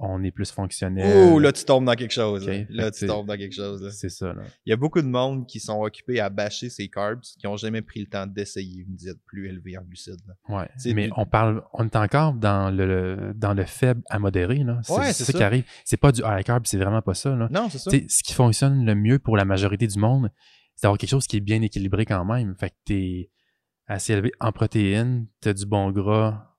on 0.00 0.22
est 0.24 0.30
plus 0.30 0.50
fonctionnel. 0.50 1.30
Ouh, 1.30 1.38
là, 1.38 1.52
tu 1.52 1.64
tombes 1.64 1.84
dans 1.84 1.94
quelque 1.94 2.12
chose. 2.12 2.48
Là, 2.70 2.90
tu 2.90 3.06
tombes 3.06 3.26
dans 3.26 3.36
quelque 3.36 3.54
chose. 3.54 3.90
C'est 3.92 4.08
ça. 4.08 4.32
Là. 4.32 4.42
Il 4.64 4.70
y 4.70 4.72
a 4.72 4.76
beaucoup 4.76 5.02
de 5.02 5.06
monde 5.06 5.46
qui 5.46 5.60
sont 5.60 5.80
occupés 5.82 6.20
à 6.20 6.30
bâcher 6.30 6.70
ces 6.70 6.88
carbs 6.88 7.20
qui 7.20 7.46
n'ont 7.46 7.56
jamais 7.56 7.82
pris 7.82 8.00
le 8.00 8.06
temps 8.06 8.26
d'essayer 8.26 8.82
une 8.82 8.96
diète 8.96 9.18
plus 9.26 9.48
élevée 9.48 9.76
en 9.76 9.82
glucides. 9.82 10.16
Ouais. 10.48 10.68
mais 10.94 11.10
on 11.16 11.26
parle, 11.26 11.62
on 11.74 11.84
est 11.84 11.96
encore 11.96 12.32
dans 12.32 12.74
le, 12.74 13.32
dans 13.34 13.52
le 13.52 13.64
faible 13.64 14.02
à 14.08 14.18
modéré. 14.18 14.64
C'est 14.82 14.92
ouais, 14.92 15.12
ça, 15.12 15.32
qui 15.32 15.42
arrive. 15.42 15.64
C'est 15.84 15.98
pas 15.98 16.12
du 16.12 16.22
high 16.24 16.44
carb, 16.44 16.66
c'est 16.66 16.78
vraiment 16.78 17.02
pas 17.02 17.14
ça. 17.14 17.36
Là. 17.36 17.48
Non, 17.50 17.68
c'est 17.70 17.78
ça. 17.78 17.90
ce 17.90 18.22
qui 18.22 18.32
fonctionne 18.32 18.84
le 18.84 18.94
mieux 18.94 19.18
pour 19.18 19.36
la 19.36 19.44
majorité 19.44 19.86
du 19.86 19.98
monde, 19.98 20.30
c'est 20.74 20.84
d'avoir 20.84 20.98
quelque 20.98 21.10
chose 21.10 21.26
qui 21.26 21.36
est 21.36 21.40
bien 21.40 21.60
équilibré 21.60 22.06
quand 22.06 22.24
même. 22.24 22.54
Fait 22.58 22.70
que 22.70 22.76
t'es 22.86 23.30
assez 23.86 24.14
élevé 24.14 24.32
en 24.40 24.52
protéines, 24.52 25.26
t'as 25.40 25.52
du 25.52 25.66
bon 25.66 25.90
gras 25.90 26.49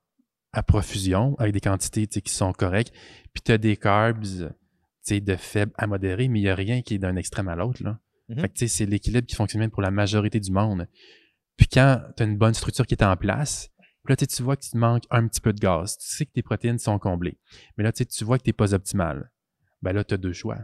à 0.54 0.64
profusion 0.64 1.36
avec 1.40 1.54
des 1.54 1.62
quantités 1.62 2.08
qui 2.08 2.34
sont 2.34 2.52
correctes. 2.54 2.94
Puis 3.34 3.42
tu 3.44 3.52
as 3.52 3.58
des 3.58 3.78
carbs 3.78 4.52
de 5.10 5.36
faible 5.36 5.72
à 5.78 5.88
modéré, 5.88 6.28
mais 6.28 6.40
il 6.40 6.44
n'y 6.44 6.50
a 6.50 6.56
rien 6.56 6.82
qui 6.82 6.96
est 6.96 7.00
d'un 7.00 7.16
extrême 7.16 7.48
à 7.48 7.56
l'autre. 7.56 7.84
Là. 7.84 8.00
Fait 8.40 8.50
que 8.50 8.68
c'est 8.68 8.86
l'équilibre 8.86 9.28
qui 9.28 9.36
fonctionne 9.36 9.62
même 9.62 9.72
pour 9.72 9.82
la 9.82 9.92
majorité 9.92 10.40
du 10.40 10.52
monde. 10.52 10.88
Puis 11.58 11.68
quand 11.68 12.02
tu 12.16 12.24
as 12.24 12.26
une 12.26 12.38
bonne 12.38 12.54
structure 12.54 12.86
qui 12.86 12.94
est 12.94 13.04
en 13.04 13.18
place, 13.18 13.70
là, 14.08 14.16
tu 14.16 14.44
vois 14.44 14.56
que 14.56 14.64
tu 14.64 14.72
te 14.72 14.78
manques 14.78 15.04
un 15.10 15.28
petit 15.28 15.42
peu 15.42 15.54
de 15.54 15.60
gaz. 15.60 15.98
Tu 15.98 16.08
sais 16.08 16.26
que 16.26 16.32
tes 16.32 16.42
protéines 16.42 16.80
sont 16.80 16.98
comblées. 16.98 17.38
Mais 17.78 17.84
là, 17.84 17.92
tu 17.92 18.06
vois 18.24 18.38
que 18.38 18.44
tu 18.44 18.50
n'es 18.50 18.54
pas 18.54 18.74
optimal. 18.74 19.32
Ben 19.82 19.94
là, 19.94 20.04
tu 20.04 20.14
as 20.14 20.18
deux 20.18 20.34
choix. 20.34 20.60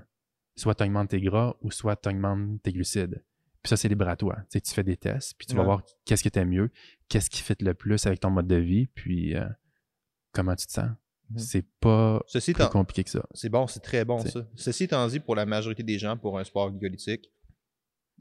Soit 0.55 0.75
tu 0.75 0.83
augmentes 0.83 1.09
tes 1.09 1.21
gras 1.21 1.55
ou 1.61 1.71
soit 1.71 1.95
tu 1.95 2.09
augmentes 2.09 2.61
tes 2.63 2.71
glucides. 2.71 3.23
Puis 3.61 3.69
ça, 3.69 3.77
c'est 3.77 3.89
libre 3.89 4.07
à 4.07 4.15
toi. 4.15 4.37
Tu, 4.49 4.61
tu 4.61 4.73
fais 4.73 4.83
des 4.83 4.97
tests, 4.97 5.35
puis 5.37 5.45
tu 5.45 5.55
vas 5.55 5.63
voir 5.63 5.83
qu'est-ce 6.05 6.23
qui 6.23 6.31
t'aime 6.31 6.49
mieux, 6.49 6.71
qu'est-ce 7.09 7.29
qui 7.29 7.41
fait 7.41 7.61
le 7.61 7.73
plus 7.73 8.05
avec 8.05 8.19
ton 8.19 8.29
mode 8.29 8.47
de 8.47 8.55
vie, 8.55 8.87
puis 8.87 9.35
euh, 9.35 9.45
comment 10.37 10.55
tu 10.55 10.67
te 10.67 10.71
sens. 10.71 10.89
Mhm. 11.31 11.39
C'est 11.39 11.65
pas 11.81 12.21
Ceci 12.27 12.53
plus 12.53 12.67
compliqué 12.67 13.03
que 13.03 13.09
ça. 13.09 13.23
C'est 13.33 13.49
bon, 13.49 13.67
c'est 13.67 13.81
très 13.81 14.05
bon 14.05 14.19
ça. 14.19 14.41
Ceci 14.55 14.85
étant 14.85 15.05
dit, 15.07 15.19
pour 15.19 15.35
la 15.35 15.45
majorité 15.45 15.83
des 15.83 15.99
gens, 15.99 16.15
pour 16.15 16.39
un 16.39 16.43
sport 16.43 16.71
glycolytique, 16.71 17.29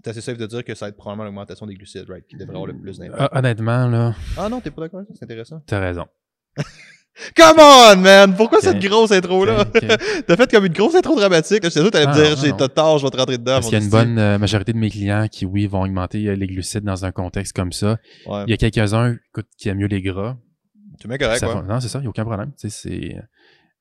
c'est 0.02 0.11
assez 0.11 0.20
safe 0.20 0.37
de 0.37 0.46
dire 0.46 0.64
que 0.64 0.75
ça 0.75 0.87
va 0.87 0.88
être 0.90 0.96
probablement 0.96 1.25
l'augmentation 1.25 1.66
des 1.66 1.75
glucides, 1.75 2.08
right, 2.08 2.26
qui 2.26 2.37
devrait 2.37 2.54
avoir 2.54 2.66
le 2.66 2.78
plus 2.78 2.99
d'impact. 2.99 3.30
Ah, 3.32 3.38
honnêtement, 3.38 3.88
là. 3.88 4.14
Ah 4.37 4.49
non, 4.49 4.61
t'es 4.61 4.70
pas 4.70 4.82
d'accord 4.82 5.00
avec 5.00 5.08
ça? 5.08 5.14
C'est 5.18 5.25
intéressant. 5.25 5.62
T'as 5.66 5.80
raison. 5.80 6.06
Come 7.35 7.58
on, 7.58 7.96
man! 7.96 8.35
Pourquoi 8.37 8.61
cette 8.61 8.78
grosse 8.78 9.11
intro-là? 9.11 9.64
T'as 10.26 10.37
fait 10.37 10.50
comme 10.50 10.66
une 10.66 10.73
grosse 10.73 10.94
intro 10.94 11.16
dramatique. 11.16 11.61
Je 11.64 11.70
sais 11.70 11.80
sûr 11.80 11.90
t'allais 11.90 12.06
me 12.06 12.12
dire, 12.12 12.37
j'ai 12.37 12.52
tort, 12.52 12.99
je 12.99 13.04
vais 13.04 13.11
te 13.11 13.16
rentrer 13.16 13.38
dedans. 13.38 13.54
Parce 13.54 13.68
qu'il 13.68 13.78
y 13.78 13.80
a 13.80 13.85
une 13.85 13.90
bonne 13.90 14.18
euh, 14.18 14.38
majorité 14.38 14.75
de 14.75 14.78
mes 14.78 14.90
clients 14.90 15.26
qui, 15.26 15.46
oui, 15.46 15.66
vont 15.66 15.82
augmenter 15.82 16.28
euh, 16.28 16.35
les 16.35 16.46
glucides 16.46 16.85
dans 16.85 17.06
un 17.06 17.12
contexte 17.12 17.54
comme 17.54 17.73
ça. 17.73 17.99
Il 18.26 18.50
y 18.50 18.52
a 18.52 18.56
quelques-uns 18.58 19.16
qui 19.56 19.70
aiment 19.70 19.78
mieux 19.78 19.87
les 19.87 20.02
gras. 20.02 20.37
Tu 20.98 21.08
mets 21.08 21.18
correct. 21.18 21.42
Non, 21.42 21.80
c'est 21.80 21.88
ça, 21.88 21.98
il 21.98 22.02
n'y 22.02 22.06
a 22.06 22.10
aucun 22.10 22.24
problème. 22.24 22.52
C'est... 22.56 23.16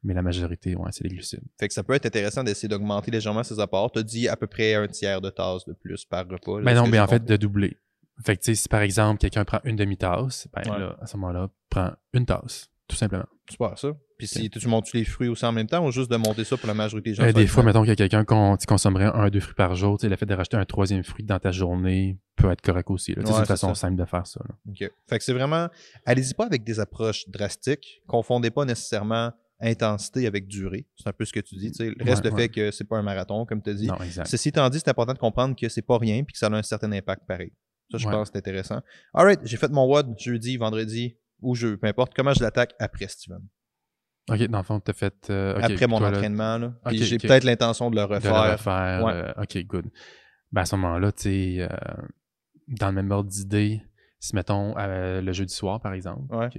Mais 0.03 0.13
la 0.13 0.21
majorité, 0.21 0.75
ouais, 0.75 0.89
c'est 0.91 1.03
les 1.03 1.09
glucides. 1.09 1.41
Fait 1.59 1.67
que 1.67 1.73
ça 1.73 1.83
peut 1.83 1.93
être 1.93 2.05
intéressant 2.05 2.43
d'essayer 2.43 2.67
d'augmenter 2.67 3.09
légèrement 3.09 3.41
ses 3.43 3.59
apports. 3.59 3.91
Tu 3.91 3.99
as 3.99 4.03
dit 4.03 4.27
à 4.27 4.35
peu 4.35 4.45
près 4.45 4.75
un 4.75 4.87
tiers 4.87 5.19
de 5.19 5.31
tasse 5.31 5.65
de 5.65 5.73
plus 5.73 6.05
par 6.05 6.27
repas. 6.29 6.59
mais 6.59 6.75
ben 6.75 6.83
non, 6.83 6.87
mais 6.87 6.99
en 6.99 7.07
fait, 7.07 7.25
de 7.25 7.35
doubler. 7.37 7.77
Fait 8.23 8.37
que, 8.37 8.43
tu 8.43 8.51
sais, 8.51 8.55
si 8.55 8.69
par 8.69 8.81
exemple, 8.81 9.19
quelqu'un 9.19 9.43
prend 9.43 9.59
une 9.63 9.75
demi-tasse, 9.75 10.47
ben 10.53 10.77
là, 10.77 10.95
à 11.01 11.07
ce 11.07 11.17
moment-là, 11.17 11.49
prend 11.69 11.91
une 12.13 12.25
tasse, 12.25 12.69
tout 12.87 12.95
simplement. 12.95 13.25
Super, 13.49 13.77
ça. 13.79 13.89
Puis 14.17 14.27
si 14.27 14.49
tu 14.49 14.67
montes 14.67 14.93
les 14.93 15.03
fruits 15.03 15.27
aussi 15.27 15.45
en 15.45 15.51
même 15.51 15.67
temps 15.67 15.85
ou 15.85 15.91
juste 15.91 16.09
de 16.09 16.15
monter 16.15 16.43
ça 16.43 16.55
pour 16.57 16.67
la 16.67 16.73
majorité 16.73 17.09
des 17.11 17.15
gens? 17.15 17.23
Euh, 17.23 17.33
des 17.33 17.47
fois, 17.47 17.63
mettons 17.63 17.81
qu'il 17.81 17.89
y 17.89 17.91
a 17.91 17.95
quelqu'un 17.95 18.23
qui 18.23 18.65
consommerait 18.65 19.05
un, 19.13 19.29
deux 19.29 19.39
fruits 19.41 19.55
par 19.55 19.75
jour, 19.75 19.97
le 20.01 20.15
fait 20.15 20.25
de 20.25 20.33
racheter 20.33 20.57
un 20.57 20.65
troisième 20.65 21.03
fruit 21.03 21.25
dans 21.25 21.39
ta 21.39 21.51
journée 21.51 22.17
peut 22.35 22.49
être 22.51 22.61
correct 22.61 22.89
aussi. 22.89 23.11
Ouais, 23.13 23.23
c'est 23.25 23.31
une 23.39 23.45
façon 23.45 23.69
ça. 23.69 23.81
simple 23.81 23.97
de 23.97 24.05
faire 24.05 24.25
ça. 24.25 24.39
là. 24.47 24.55
OK. 24.69 24.89
Fait 25.09 25.17
que 25.17 25.23
c'est 25.23 25.33
vraiment. 25.33 25.67
Allez-y 26.05 26.33
pas 26.33 26.45
avec 26.45 26.63
des 26.63 26.79
approches 26.79 27.27
drastiques. 27.29 28.01
Confondez 28.07 28.51
pas 28.51 28.65
nécessairement 28.65 29.31
intensité 29.59 30.27
avec 30.27 30.47
durée. 30.47 30.85
C'est 30.97 31.07
un 31.07 31.13
peu 31.13 31.25
ce 31.25 31.33
que 31.33 31.39
tu 31.39 31.55
dis. 31.55 31.71
Le 31.79 32.03
reste 32.03 32.23
Ouais, 32.23 32.29
le 32.29 32.35
ouais. 32.35 32.41
fait 32.43 32.49
que 32.49 32.71
c'est 32.71 32.83
pas 32.83 32.97
un 32.97 33.03
marathon, 33.03 33.45
comme 33.45 33.61
tu 33.61 33.69
as 33.69 33.73
dit. 33.73 33.87
Non, 33.87 33.97
exact. 33.97 34.27
Ceci 34.27 34.49
étant 34.49 34.69
dit, 34.69 34.79
c'est 34.79 34.89
important 34.89 35.13
de 35.13 35.17
comprendre 35.17 35.55
que 35.55 35.69
c'est 35.69 35.81
pas 35.81 35.97
rien 35.97 36.23
puis 36.23 36.33
que 36.33 36.39
ça 36.39 36.47
a 36.47 36.51
un 36.51 36.63
certain 36.63 36.91
impact 36.91 37.23
pareil. 37.27 37.51
Ça, 37.91 37.97
je 37.97 38.05
pense 38.09 38.29
que 38.29 38.33
c'est 38.33 38.39
intéressant. 38.39 38.81
Alright, 39.13 39.39
j'ai 39.43 39.57
fait 39.57 39.69
mon 39.71 39.85
WOD 39.85 40.15
jeudi, 40.17 40.57
vendredi 40.57 41.17
ou 41.41 41.55
jeu, 41.55 41.77
peu 41.77 41.87
importe. 41.87 42.13
Comment 42.15 42.33
je 42.33 42.41
l'attaque 42.41 42.73
après 42.79 43.07
Steven? 43.07 43.41
Ok, 44.29 44.43
dans 44.47 44.57
le 44.57 44.63
fond, 44.63 44.79
tu 44.79 44.89
as 44.91 44.93
fait. 44.93 45.29
euh, 45.29 45.59
après 45.61 45.87
mon 45.87 45.99
toi, 45.99 46.09
entraînement. 46.09 46.57
Là. 46.57 46.73
Puis 46.85 46.97
Ok, 46.99 47.03
j'ai 47.03 47.17
peut-être 47.17 47.43
l'intention 47.43 47.91
de 47.91 47.95
le 47.95 48.01
de 48.03 48.07
le 48.09 48.15
refaire. 48.15 48.51
refaire. 48.53 49.03
Ouais. 49.03 49.11
euh, 49.13 49.33
ok, 49.43 49.57
good. 49.65 49.85
Ben 50.51 50.61
à 50.61 50.65
ce 50.65 50.75
moment-là, 50.77 51.11
tu 51.11 51.21
sais, 51.23 51.57
euh, 51.61 51.67
dans 52.67 52.87
le 52.87 52.93
même 52.93 53.11
ordre 53.11 53.29
d'idée, 53.29 53.81
si 54.19 54.35
mettons 54.35 54.73
le 54.77 55.31
jeudi 55.31 55.53
soir, 55.53 55.79
par 55.81 55.93
exemple, 55.93 56.33
Ouais. 56.35 56.49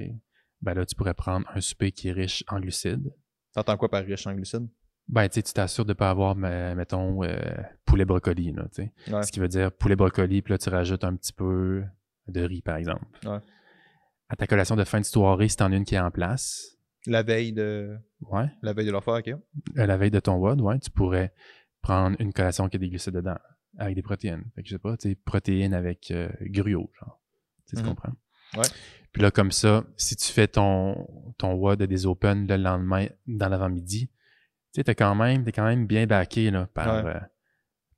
ben 0.62 0.74
là, 0.74 0.86
tu 0.86 0.94
pourrais 0.94 1.14
prendre 1.14 1.46
un 1.54 1.60
souper 1.60 1.90
qui 1.92 2.08
est 2.08 2.12
riche 2.12 2.44
en 2.48 2.60
glucides. 2.60 3.12
T'entends 3.54 3.76
quoi 3.76 3.88
par 3.90 4.04
riche 4.04 4.26
en 4.26 4.34
glucides? 4.34 4.68
Ben, 5.08 5.28
tu 5.28 5.34
sais, 5.34 5.42
tu 5.42 5.52
t'assures 5.52 5.84
de 5.84 5.90
ne 5.90 5.94
pas 5.94 6.10
avoir, 6.10 6.34
me- 6.36 6.74
mettons, 6.74 7.20
poulet 7.84 8.04
brocoli, 8.04 8.52
là, 8.52 8.64
tu 8.74 8.82
sais. 9.06 9.12
Ouais. 9.12 9.22
Ce 9.22 9.30
qui 9.32 9.38
veut 9.40 9.48
dire 9.48 9.70
poulet 9.72 9.94
brocoli, 9.96 10.42
puis 10.42 10.52
là, 10.52 10.58
tu 10.58 10.68
rajoutes 10.68 11.04
un 11.04 11.14
petit 11.16 11.32
peu 11.32 11.84
de 12.28 12.40
riz, 12.42 12.60
par 12.60 12.76
exemple. 12.76 13.04
Ouais. 13.24 13.38
À 14.28 14.36
ta 14.36 14.46
collation 14.48 14.74
de 14.76 14.82
fin 14.84 15.00
de 15.00 15.04
soirée, 15.04 15.48
si 15.48 15.56
t'en 15.56 15.70
as 15.72 15.76
une 15.76 15.84
qui 15.84 15.94
est 15.94 16.00
en 16.00 16.10
place, 16.10 16.75
La 17.06 17.22
veille 17.22 17.52
de 17.52 17.96
ouais, 18.22 18.46
la 18.62 18.72
veille 18.72 18.86
de 18.86 18.90
leur 18.92 19.04
faire, 19.04 19.14
ok. 19.14 19.30
à 19.76 19.86
la 19.86 19.96
veille 19.96 20.10
de 20.10 20.20
ton 20.20 20.36
WOD, 20.36 20.60
ouais, 20.60 20.78
tu 20.78 20.90
pourrais 20.90 21.32
prendre 21.82 22.16
une 22.20 22.32
collation 22.32 22.68
qui 22.68 22.76
a 22.76 22.78
des 22.80 22.88
glucides 22.88 23.14
dedans, 23.14 23.38
avec 23.78 23.94
des 23.94 24.02
protéines. 24.02 24.44
Fait 24.54 24.62
que 24.62 24.68
je 24.68 24.74
sais 24.74 24.78
pas, 24.78 24.96
tu 24.96 25.08
sais, 25.10 25.14
protéines 25.14 25.74
avec 25.74 26.10
euh, 26.10 26.28
gruau, 26.42 26.90
genre. 26.98 27.20
Tu 27.68 27.76
sais, 27.76 27.82
tu 27.82 27.82
Mhm. 27.88 27.94
comprends? 27.94 28.12
Ouais. 28.56 28.66
Puis 29.12 29.22
là, 29.22 29.30
comme 29.30 29.50
ça, 29.52 29.84
si 29.96 30.16
tu 30.16 30.30
fais 30.32 30.48
ton, 30.48 31.06
ton 31.38 31.54
WOD 31.54 31.82
des 31.84 32.06
Open 32.06 32.46
le 32.46 32.56
lendemain, 32.56 33.06
dans 33.26 33.48
l'avant-midi, 33.48 34.08
tu 34.08 34.12
sais, 34.72 34.84
t'es 34.84 34.94
quand 34.94 35.14
même, 35.14 35.44
t'es 35.44 35.52
quand 35.52 35.64
même 35.64 35.86
bien 35.86 36.06
backé, 36.06 36.50
là, 36.50 36.66
par, 36.74 37.04
Ouais. 37.04 37.10
euh, 37.14 37.20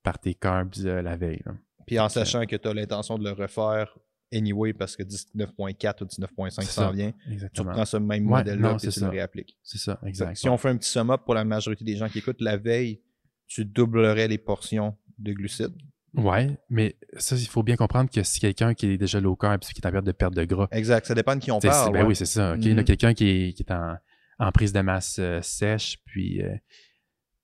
par 0.03 0.19
tes 0.19 0.35
carbs 0.35 0.73
euh, 0.85 1.03
la 1.03 1.17
veille, 1.17 1.43
là. 1.45 1.53
Puis 1.87 1.99
en 1.99 2.09
sachant 2.11 2.45
que 2.45 2.55
tu 2.57 2.69
as 2.69 2.75
l'intention 2.75 3.17
de 3.19 3.25
le 3.25 3.33
refaire 3.33 3.97
anyway 4.33 4.73
parce 4.73 4.97
que 4.97 5.03
19.4 5.03 6.03
ou 6.03 6.07
19.5 6.07 6.51
C'est 6.51 6.63
s'en 6.63 6.83
ça. 6.87 6.93
vient, 6.93 7.13
tu 7.27 7.33
Exactement. 7.33 7.71
reprends 7.71 7.85
ce 7.85 7.97
même 7.97 8.25
Ouais, 8.31 8.39
modèle-là 8.39 8.77
et 8.83 8.89
tu 8.89 9.01
le 9.01 9.09
réappliques. 9.09 9.57
C'est 9.63 9.79
ça, 9.79 9.99
exact. 10.05 10.37
Si 10.37 10.49
on 10.49 10.57
fait 10.59 10.69
un 10.69 10.77
petit 10.77 10.91
sum 10.91 11.11
up 11.11 11.23
pour 11.25 11.35
la 11.35 11.45
majorité 11.45 11.85
des 11.85 11.97
gens 11.97 12.09
qui 12.09 12.19
écoutent, 12.19 12.41
la 12.41 12.57
veille, 12.57 13.01
tu 13.47 13.65
doublerais 13.65 14.29
les 14.29 14.39
portions 14.39 14.97
de 15.19 15.33
glucides. 15.33 15.75
Ouais, 16.15 16.59
mais 16.71 16.97
ça, 17.19 17.37
il 17.37 17.47
faut 17.47 17.63
bien 17.63 17.77
comprendre 17.77 18.11
que 18.11 18.23
si 18.23 18.41
quelqu'un 18.41 18.75
qui 18.75 18.87
est 18.87 18.99
déjà 18.99 19.21
low 19.21 19.37
carb, 19.37 19.61
qui 19.61 19.73
est 19.77 19.87
en 19.87 19.91
période 19.91 20.05
de 20.07 20.13
perte 20.13 20.35
de 20.35 20.45
gras, 20.45 20.69
Exact. 20.73 21.07
Ça 21.07 21.15
dépend 21.15 21.37
de 21.37 21.41
qui 21.41 21.51
on 21.51 21.61
parle. 21.61 21.93
ben 21.93 22.01
ouais. 22.03 22.07
oui, 22.09 22.17
c'est 22.17 22.25
ça. 22.27 22.55
ok? 22.55 22.65
Mhm. 22.65 22.77
Là, 22.77 22.85
quelqu'un 22.85 23.15
qui 23.15 23.29
est, 23.29 23.53
qui 23.53 23.63
est 23.63 23.73
en, 23.73 23.95
en 24.39 24.53
prise 24.53 24.73
de 24.73 24.81
masse 24.81 25.17
euh, 25.19 25.41
sèche, 25.43 25.99
puis 26.07 26.43
euh, 26.43 26.55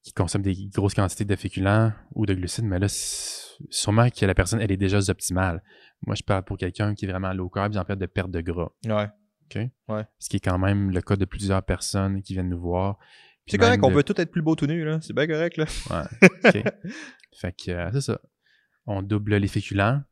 qui 0.03 0.13
consomme 0.13 0.43
des 0.43 0.55
grosses 0.75 0.95
quantités 0.95 1.25
de 1.25 1.37
féculents 1.37 1.93
ou 2.15 2.27
de 2.27 2.35
glucides, 2.35 2.65
mais 2.65 2.79
là, 2.79 2.87
sûrement 3.71 4.09
que 4.11 4.27
la 4.27 4.35
personne, 4.35 4.61
elle 4.61 4.73
est 4.73 4.77
déjà 4.77 4.99
optimale. 5.09 5.63
Moi, 6.07 6.15
je 6.17 6.23
parle 6.23 6.45
pour 6.45 6.57
quelqu'un 6.59 6.95
qui 6.95 7.05
est 7.05 7.09
vraiment 7.09 7.33
low 7.33 7.49
carb, 7.49 7.75
en 7.77 7.85
période 7.85 8.01
de 8.01 8.07
perte 8.07 8.31
de 8.31 8.41
gras. 8.41 8.71
Ouais. 8.87 9.09
Ce 10.19 10.29
qui 10.29 10.37
est 10.37 10.41
quand 10.41 10.59
même 10.59 10.91
le 10.91 11.01
cas 11.01 11.17
de 11.17 11.25
plusieurs 11.25 11.63
personnes 11.63 12.23
qui 12.23 12.33
viennent 12.35 12.49
nous 12.49 12.61
voir. 12.61 12.99
C'est 13.47 13.59
correct, 13.59 13.77
même 13.77 13.85
on 13.85 13.91
de- 13.91 13.95
veut 13.97 14.03
tout 14.03 14.19
être 14.21 14.31
plus 14.31 14.43
beau 14.43 14.55
tout 14.57 14.67
nu, 14.67 14.85
là. 14.85 15.01
C'est 15.03 15.13
bien 15.13 15.27
correct, 15.27 15.57
là. 15.59 15.65
Ouais, 15.91 16.29
ok. 16.45 16.63
fait 17.41 17.53
que 17.53 17.71
euh, 17.71 17.91
c'est 17.93 18.01
ça. 18.01 18.21
On 18.87 19.03
double 19.03 19.37
les 19.37 19.49
féculents 19.49 20.03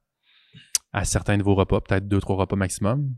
à 0.93 1.05
certains 1.05 1.39
de 1.39 1.43
vos 1.43 1.55
repas, 1.55 1.81
peut-être 1.81 2.07
deux, 2.07 2.21
trois 2.21 2.37
repas 2.37 2.57
maximum. 2.57 3.15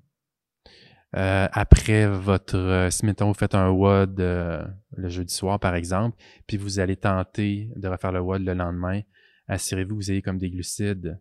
Euh, 1.16 1.47
après 1.52 2.09
votre, 2.09 2.57
euh, 2.57 2.90
si 2.90 3.07
mettons 3.07 3.28
vous 3.28 3.35
faites 3.35 3.54
un 3.54 3.71
WOD 3.71 4.19
euh, 4.21 4.64
le 4.97 5.09
jeudi 5.09 5.33
soir 5.33 5.61
par 5.61 5.76
exemple, 5.76 6.16
puis 6.49 6.57
vous 6.57 6.81
allez 6.81 6.97
tenter 6.97 7.71
de 7.76 7.87
refaire 7.87 8.11
le 8.11 8.21
WOD 8.21 8.43
le 8.43 8.52
lendemain, 8.54 9.00
assurez-vous 9.47 9.90
que 9.90 9.95
vous 9.95 10.11
ayez 10.11 10.23
comme 10.23 10.38
des 10.38 10.50
glucides 10.50 11.21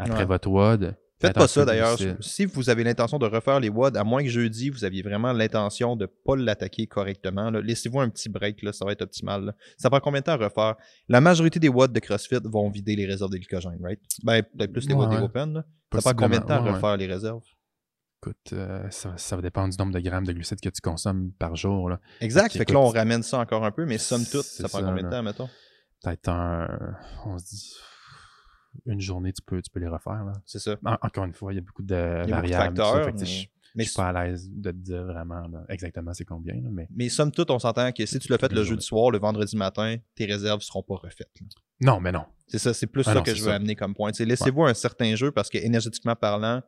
après 0.00 0.18
Ouais. 0.20 0.24
votre 0.26 0.48
WOD. 0.50 0.96
Faites 1.20 1.34
pas 1.34 1.48
ça 1.48 1.66
d'ailleurs. 1.66 1.98
Si 2.20 2.46
vous 2.46 2.70
avez 2.70 2.82
l'intention 2.82 3.18
de 3.18 3.26
refaire 3.26 3.60
les 3.60 3.68
WOD, 3.68 3.94
à 3.98 4.04
moins 4.04 4.22
que 4.22 4.30
jeudi, 4.30 4.70
vous 4.70 4.84
aviez 4.86 5.02
vraiment 5.02 5.34
l'intention 5.34 5.94
de 5.94 6.06
pas 6.06 6.34
l'attaquer 6.34 6.86
correctement, 6.86 7.50
laissez-vous 7.50 8.00
un 8.00 8.08
petit 8.08 8.30
break, 8.30 8.62
là, 8.62 8.72
ça 8.72 8.86
va 8.86 8.92
être 8.92 9.02
optimal. 9.02 9.44
là. 9.44 9.54
Ça 9.76 9.90
prend 9.90 10.00
combien 10.00 10.20
de 10.20 10.24
temps 10.24 10.32
à 10.32 10.36
refaire? 10.48 10.76
La 11.10 11.20
majorité 11.20 11.60
des 11.60 11.68
WOD 11.68 11.92
de 11.92 12.00
CrossFit 12.00 12.38
vont 12.44 12.70
vider 12.70 12.96
les 12.96 13.04
réserves 13.04 13.30
de 13.30 13.36
glycogène, 13.36 13.76
right? 13.82 14.00
Ben, 14.22 14.42
peut-être 14.42 14.72
plus 14.72 14.88
les 14.88 14.94
Ouais, 14.94 15.00
WOD 15.04 15.10
des 15.10 15.16
ouais. 15.16 15.22
Open. 15.24 15.52
là. 15.52 15.64
Ça 15.92 16.00
prend 16.00 16.14
combien 16.14 16.40
de 16.40 16.44
temps 16.46 16.54
à 16.54 16.62
ouais, 16.62 16.70
refaire 16.70 16.96
les 16.96 17.06
réserves? 17.06 17.42
Écoute, 18.22 18.52
euh, 18.54 18.88
ça, 18.90 19.12
ça 19.16 19.36
va 19.36 19.42
dépendre 19.42 19.70
du 19.74 19.76
nombre 19.78 19.92
de 19.92 20.00
grammes 20.00 20.26
de 20.26 20.32
glucides 20.32 20.60
que 20.60 20.68
tu 20.70 20.80
consommes 20.80 21.32
par 21.38 21.54
jour. 21.56 21.90
là. 21.90 22.00
Exact. 22.22 22.52
Fait 22.56 22.64
que 22.64 22.72
là, 22.72 22.78
on 22.80 22.88
ramène 22.88 23.22
ça 23.22 23.38
encore 23.38 23.64
un 23.66 23.70
peu, 23.72 23.84
mais 23.84 23.98
somme 23.98 24.24
toute, 24.24 24.44
ça 24.44 24.68
prend 24.70 24.78
ça, 24.80 24.84
combien 24.86 25.02
de 25.02 25.10
temps, 25.10 25.22
mettons? 25.22 25.48
Peut-être 26.02 26.28
un. 26.30 26.96
On 27.26 27.38
se 27.38 27.44
dit. 27.44 27.74
Une 28.86 29.00
journée, 29.00 29.32
tu 29.32 29.42
peux, 29.42 29.60
tu 29.60 29.70
peux 29.70 29.80
les 29.80 29.88
refaire. 29.88 30.24
Là. 30.24 30.32
C'est 30.46 30.58
ça. 30.60 30.76
En- 30.84 30.96
encore 31.02 31.24
une 31.24 31.32
fois, 31.34 31.52
il 31.52 31.56
y 31.56 31.58
a 31.58 31.62
beaucoup 31.62 31.82
de 31.82 32.18
beaucoup 32.20 32.30
variables. 32.30 32.76
ça, 32.76 32.84
facteurs, 32.84 33.14
mais, 33.14 33.24
je 33.26 33.46
mais, 33.74 33.84
je 33.84 33.88
suis 33.90 33.96
pas 33.96 34.08
à 34.08 34.24
l'aise 34.26 34.48
de 34.50 34.70
te 34.70 34.76
dire 34.76 35.04
vraiment 35.04 35.46
là, 35.48 35.64
exactement 35.68 36.12
c'est 36.14 36.24
combien. 36.24 36.54
Là, 36.54 36.68
mais... 36.70 36.86
mais 36.94 37.08
somme 37.08 37.32
toute, 37.32 37.50
on 37.50 37.58
s'entend 37.58 37.90
que 37.92 38.06
si 38.06 38.18
tu 38.18 38.30
l'as 38.30 38.38
fait 38.38 38.52
le 38.52 38.62
jeudi 38.64 38.84
soir, 38.84 39.10
le 39.10 39.18
vendredi 39.18 39.56
matin, 39.56 39.96
tes 40.14 40.24
réserves 40.26 40.60
seront 40.62 40.82
pas 40.82 40.94
refaites. 40.96 41.28
là. 41.40 41.46
Non, 41.80 42.00
mais 42.00 42.12
non. 42.12 42.24
C'est 42.46 42.58
ça, 42.58 42.72
c'est 42.74 42.86
plus 42.86 43.02
Ah 43.06 43.12
ça 43.12 43.14
non, 43.14 43.22
que 43.22 43.34
je 43.34 43.42
veux 43.42 43.50
ça. 43.50 43.56
amener 43.56 43.74
comme 43.76 43.94
point. 43.94 44.10
Laissez-vous 44.18 44.64
un 44.64 44.74
certain 44.74 45.14
jeu 45.14 45.30
parce 45.32 45.48
que 45.48 45.58
énergétiquement 45.58 46.14
parlant, 46.16 46.62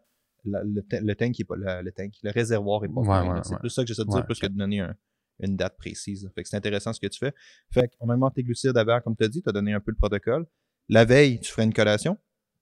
la- 0.45 0.63
le, 0.65 0.83
ta- 0.83 1.01
le 1.01 1.15
tank 1.15 1.39
est 1.39 1.45
pas 1.45 1.57
le, 1.57 1.83
le 1.83 1.93
tank, 1.93 2.15
le 2.23 2.31
réservoir 2.33 2.85
est 2.85 2.89
pas 2.89 2.95
Ouais, 3.01 3.07
plein, 3.07 3.29
ouais, 3.31 3.37
là. 3.37 3.43
C'est 3.45 3.59
plus 3.59 3.71
ça 3.71 3.83
que 3.83 3.89
j'essaie 3.89 4.05
de 4.05 4.11
dire, 4.11 4.25
plus 4.27 4.39
que 4.41 4.47
de 4.47 4.57
donner 4.57 4.81
un- 4.81 4.97
une 5.41 5.57
date 5.57 5.77
précise. 5.77 6.31
Fait 6.35 6.43
que 6.43 6.49
c'est 6.49 6.57
intéressant 6.57 6.93
ce 6.93 7.01
que 7.01 7.07
tu 7.07 7.19
fais. 7.19 7.33
Fait 7.73 7.89
qu'on 7.99 8.09
augmente 8.11 8.35
tes 8.35 8.43
glucides 8.43 8.77
avant, 8.77 9.01
comme 9.01 9.17
tu 9.17 9.25
as 9.25 9.29
dit, 9.29 9.43
tu 9.43 9.49
as 9.49 9.53
donné 9.53 9.73
un 9.73 9.81
peu 9.81 9.91
le 9.91 9.97
protocole. 9.97 10.47
La 10.93 11.05
veille, 11.05 11.41
tu 11.41 11.51
ferais 11.51 11.65
une 11.65 11.73
collation. 11.73 12.19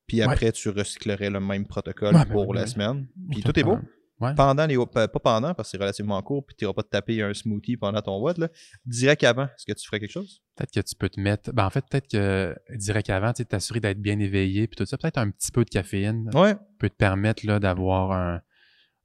Puis 0.07 0.19
Ouais. 0.19 0.25
après, 0.33 0.53
tu 0.53 0.69
recyclerais 0.71 1.31
le 1.31 1.41
même 1.41 1.67
protocole 1.67 2.15
Ouais, 2.15 2.25
ben 2.25 2.33
pour 2.33 2.53
la 2.55 2.63
oui. 2.65 2.69
semaine. 2.69 3.07
Puis 3.31 3.43
tout 3.43 3.59
est 3.59 3.63
beau. 3.63 3.79
Ouais. 4.21 4.35
Pendant 4.35 4.67
les 4.67 4.77
pas 4.93 5.09
pas 5.09 5.19
pendant 5.19 5.55
parce 5.55 5.69
que 5.69 5.79
c'est 5.79 5.83
relativement 5.83 6.21
court, 6.21 6.45
puis 6.45 6.55
tu 6.55 6.65
n'iras 6.65 6.75
pas 6.75 6.83
te 6.83 6.91
taper 6.91 7.23
un 7.23 7.33
smoothie 7.33 7.77
pendant 7.79 8.03
ton 8.03 8.19
WOD. 8.21 8.37
Là. 8.39 8.49
Direct 8.85 9.25
avant, 9.25 9.45
est-ce 9.45 9.65
que 9.65 9.73
tu 9.73 9.87
ferais 9.87 9.99
quelque 9.99 10.11
chose? 10.13 10.43
Peut-être 10.57 10.73
que 10.73 10.81
tu 10.81 10.95
peux 10.95 11.09
te 11.09 11.19
mettre. 11.19 11.53
Ben, 11.55 11.65
en 11.65 11.71
fait, 11.71 11.83
peut-être 11.89 12.07
que 12.09 12.55
direct 12.77 13.09
avant, 13.09 13.33
tu 13.33 13.39
sais, 13.39 13.45
t'assurer 13.47 13.81
d'être 13.81 14.01
bien 14.01 14.19
éveillé, 14.19 14.67
puis 14.67 14.77
tout 14.77 14.85
ça. 14.85 14.99
Peut-être 14.99 15.17
un 15.19 15.31
petit 15.31 15.51
peu 15.51 15.65
de 15.65 15.71
caféine 15.71 16.29
Ouais. 16.35 16.55
peut 16.79 16.91
te 16.91 16.97
permettre 16.97 17.47
là, 17.47 17.59
d'avoir 17.61 18.13
un, 18.13 18.43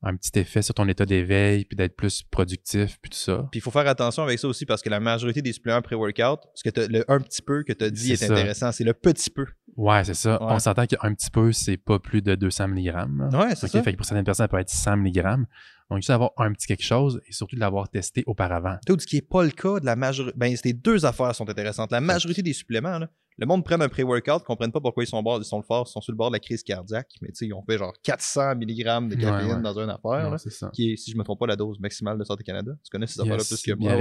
un 0.03 0.15
petit 0.15 0.37
effet 0.39 0.61
sur 0.61 0.73
ton 0.73 0.87
état 0.87 1.05
d'éveil, 1.05 1.65
puis 1.65 1.75
d'être 1.75 1.95
plus 1.95 2.23
productif, 2.23 2.97
puis 3.01 3.09
tout 3.09 3.17
ça. 3.17 3.47
Puis 3.51 3.59
il 3.59 3.61
faut 3.61 3.71
faire 3.71 3.87
attention 3.87 4.23
avec 4.23 4.37
ça 4.37 4.47
aussi 4.47 4.65
parce 4.65 4.81
que 4.81 4.89
la 4.89 4.99
majorité 4.99 5.41
des 5.41 5.53
suppléments 5.53 5.81
pré-workout, 5.81 6.41
ce 6.53 6.69
que 6.69 6.87
le 6.87 7.03
un 7.11 7.19
petit 7.19 7.41
peu 7.41 7.63
que 7.63 7.73
tu 7.73 7.85
as 7.85 7.89
dit 7.89 8.13
est, 8.13 8.23
intéressant, 8.23 8.71
c'est 8.71 8.83
le 8.83 8.93
petit 8.93 9.29
peu. 9.29 9.45
Ouais, 9.75 10.03
c'est 10.03 10.13
ça. 10.13 10.41
Ouais. 10.41 10.53
On 10.53 10.59
s'entend 10.59 10.85
qu'un 10.85 11.13
petit 11.13 11.31
peu, 11.31 11.51
c'est 11.51 11.77
pas 11.77 11.99
plus 11.99 12.21
de 12.21 12.35
200 12.35 12.69
mg. 12.69 13.33
Ouais, 13.33 13.55
c'est 13.55 13.67
ça. 13.67 13.83
Fait 13.83 13.91
que 13.93 13.97
pour 13.97 14.05
certaines 14.05 14.23
personnes, 14.23 14.45
ça 14.45 14.47
peut 14.47 14.59
être 14.59 14.69
100 14.69 14.97
mg. 14.97 15.45
Donc, 15.89 15.99
juste 15.99 16.09
avoir 16.09 16.31
un 16.37 16.51
petit 16.53 16.65
quelque 16.65 16.83
chose 16.83 17.21
et 17.27 17.31
surtout 17.31 17.55
de 17.55 17.61
l'avoir 17.61 17.89
testé 17.89 18.23
auparavant. 18.25 18.77
Tout 18.87 18.97
ce 18.99 19.05
qui 19.05 19.17
n'est 19.17 19.21
pas 19.21 19.43
le 19.43 19.51
cas 19.51 19.79
de 19.79 19.85
la 19.85 19.95
majorité. 19.95 20.35
Ben, 20.37 20.55
ces 20.55 20.73
deux 20.73 21.05
affaires 21.05 21.35
sont 21.35 21.47
intéressantes. 21.47 21.91
La 21.91 22.01
majorité 22.01 22.41
des 22.41 22.53
suppléments, 22.53 22.97
là, 22.97 23.09
le 23.37 23.45
monde 23.45 23.65
prend 23.65 23.79
un 23.81 23.89
pré-workout, 23.89 24.41
ne 24.41 24.45
comprennent 24.45 24.71
pas 24.71 24.79
pourquoi 24.81 25.03
ils 25.03 25.07
sont, 25.07 25.21
bord, 25.21 25.39
ils 25.39 25.43
sont 25.45 25.57
le 25.57 25.63
fort, 25.63 25.85
ils 25.87 25.91
sont 25.91 25.99
sur 26.01 26.11
le 26.13 26.17
bord 26.17 26.29
de 26.29 26.35
la 26.35 26.39
crise 26.39 26.63
cardiaque, 26.63 27.11
mais 27.21 27.27
tu 27.29 27.35
sais, 27.35 27.45
ils 27.47 27.53
ont 27.53 27.63
fait 27.63 27.77
genre 27.77 27.93
400 28.03 28.55
mg 28.55 29.09
de 29.09 29.15
caféine 29.15 29.47
Ouais, 29.49 29.53
ouais. 29.55 29.61
dans 29.61 29.73
une 29.79 29.89
affaire, 29.89 30.23
Non, 30.23 30.31
là, 30.31 30.37
qui 30.71 30.91
est, 30.93 30.95
si 30.97 31.11
je 31.11 31.15
ne 31.15 31.19
me 31.19 31.23
trompe 31.25 31.39
pas, 31.39 31.47
la 31.47 31.55
dose 31.55 31.79
maximale 31.79 32.17
de 32.17 32.23
Santé 32.23 32.43
Canada. 32.43 32.71
Tu 32.83 32.89
connais 32.89 33.07
ces 33.07 33.19
affaires-là 33.19 33.39
Yes, 33.41 33.47
plus 33.49 33.61
que 33.61 33.77
moi. 33.77 33.91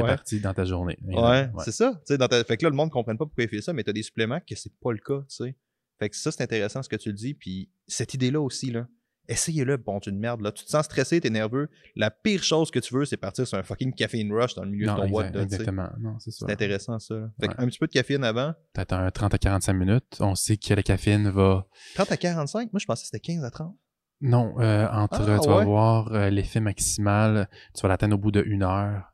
Dans 0.41 0.55
ta 0.55 0.65
journée. 0.65 0.99
Ouais, 1.03 1.51
c'est 1.65 1.73
ça. 1.73 2.01
Dans 2.17 2.29
ta- 2.29 2.45
Fait 2.45 2.57
que 2.57 2.65
là, 2.65 2.71
le 2.71 2.77
monde 2.77 2.89
ne 2.89 2.93
comprenne 2.93 3.19
pas 3.19 3.25
pourquoi 3.27 3.45
il 3.45 3.49
fait 3.51 3.61
ça, 3.63 3.73
mais 3.73 3.83
tu 3.85 3.91
as 3.91 3.93
des 3.95 4.03
suppléments 4.05 4.41
que 4.41 4.55
c'est 4.55 4.73
pas 4.81 4.93
le 4.93 4.99
cas, 4.99 5.21
tu 5.29 5.37
sais. 5.37 5.57
Fait 5.99 6.09
que 6.11 6.17
ça, 6.17 6.31
c'est 6.33 6.43
intéressant 6.43 6.83
ce 6.83 6.89
que 6.89 6.97
tu 6.97 7.13
dis. 7.13 7.35
Puis 7.35 7.71
cette 7.87 8.15
idée-là 8.15 8.41
aussi, 8.41 8.71
là, 8.71 8.87
essayez-le, 9.29 9.77
bon, 9.77 10.01
tu 10.01 10.11
une 10.11 10.19
merde. 10.19 10.41
Là. 10.41 10.53
Tu 10.53 10.65
te 10.65 10.71
sens 10.71 10.85
stressé, 10.85 11.21
t'es 11.21 11.31
nerveux. 11.31 11.69
La 11.97 12.11
pire 12.11 12.43
chose 12.43 12.71
que 12.71 12.79
tu 12.79 12.95
veux, 12.95 13.05
c'est 13.05 13.17
partir 13.17 13.47
sur 13.47 13.59
un 13.59 13.63
fucking 13.63 13.93
caffeine 13.95 14.33
rush 14.33 14.55
dans 14.55 14.65
le 14.65 14.71
milieu 14.71 14.87
Non, 14.87 14.95
de 15.05 15.09
ton 15.09 15.19
sais. 15.21 15.43
exactement. 15.43 15.89
Non, 16.01 16.19
c'est 16.19 16.31
ça. 16.31 16.47
C'est 16.47 16.53
intéressant, 16.53 16.99
ça. 16.99 17.15
Fait 17.41 17.49
Ouais. 17.49 17.55
un 17.59 17.67
petit 17.67 17.79
peu 17.79 17.87
de 17.87 17.93
caféine 17.93 18.25
avant. 18.25 18.55
Un 18.77 19.11
30 19.11 19.35
à 19.35 19.39
45 19.39 19.73
minutes. 19.73 20.17
On 20.21 20.35
sait 20.35 20.57
que 20.57 20.75
la 20.75 20.83
caféine 20.83 21.29
va. 21.31 21.67
30 21.95 22.13
à 22.13 22.17
45, 22.17 22.73
moi, 22.73 22.79
je 22.81 22.87
pensais 22.87 23.03
que 23.03 23.07
c'était 23.07 23.21
15 23.21 23.45
à 23.45 23.51
30. 23.51 23.77
Non, 24.21 24.55
euh, 24.61 24.87
entre. 24.91 25.23
Ah, 25.29 25.39
tu 25.43 25.49
vas 25.49 25.59
ouais? 25.59 25.65
voir 25.65 26.13
euh, 26.13 26.31
l'effet 26.31 26.61
maximal. 26.61 27.49
Tu 27.75 27.83
vas 27.83 27.89
l'atteindre 27.89 28.15
au 28.15 28.19
bout 28.19 28.31
de 28.31 28.43
une 28.47 28.63
heure. 28.63 29.13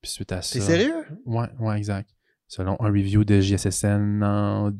Puis 0.00 0.10
suite 0.10 0.32
à 0.32 0.42
ça. 0.42 0.58
T'es 0.58 0.64
sérieux? 0.64 0.94
Ouais, 1.26 1.48
ouais, 1.60 1.76
exact. 1.76 2.10
Selon 2.46 2.76
un 2.80 2.86
review 2.88 3.24
de 3.24 3.40
JSSN 3.40 4.22
en 4.22 4.70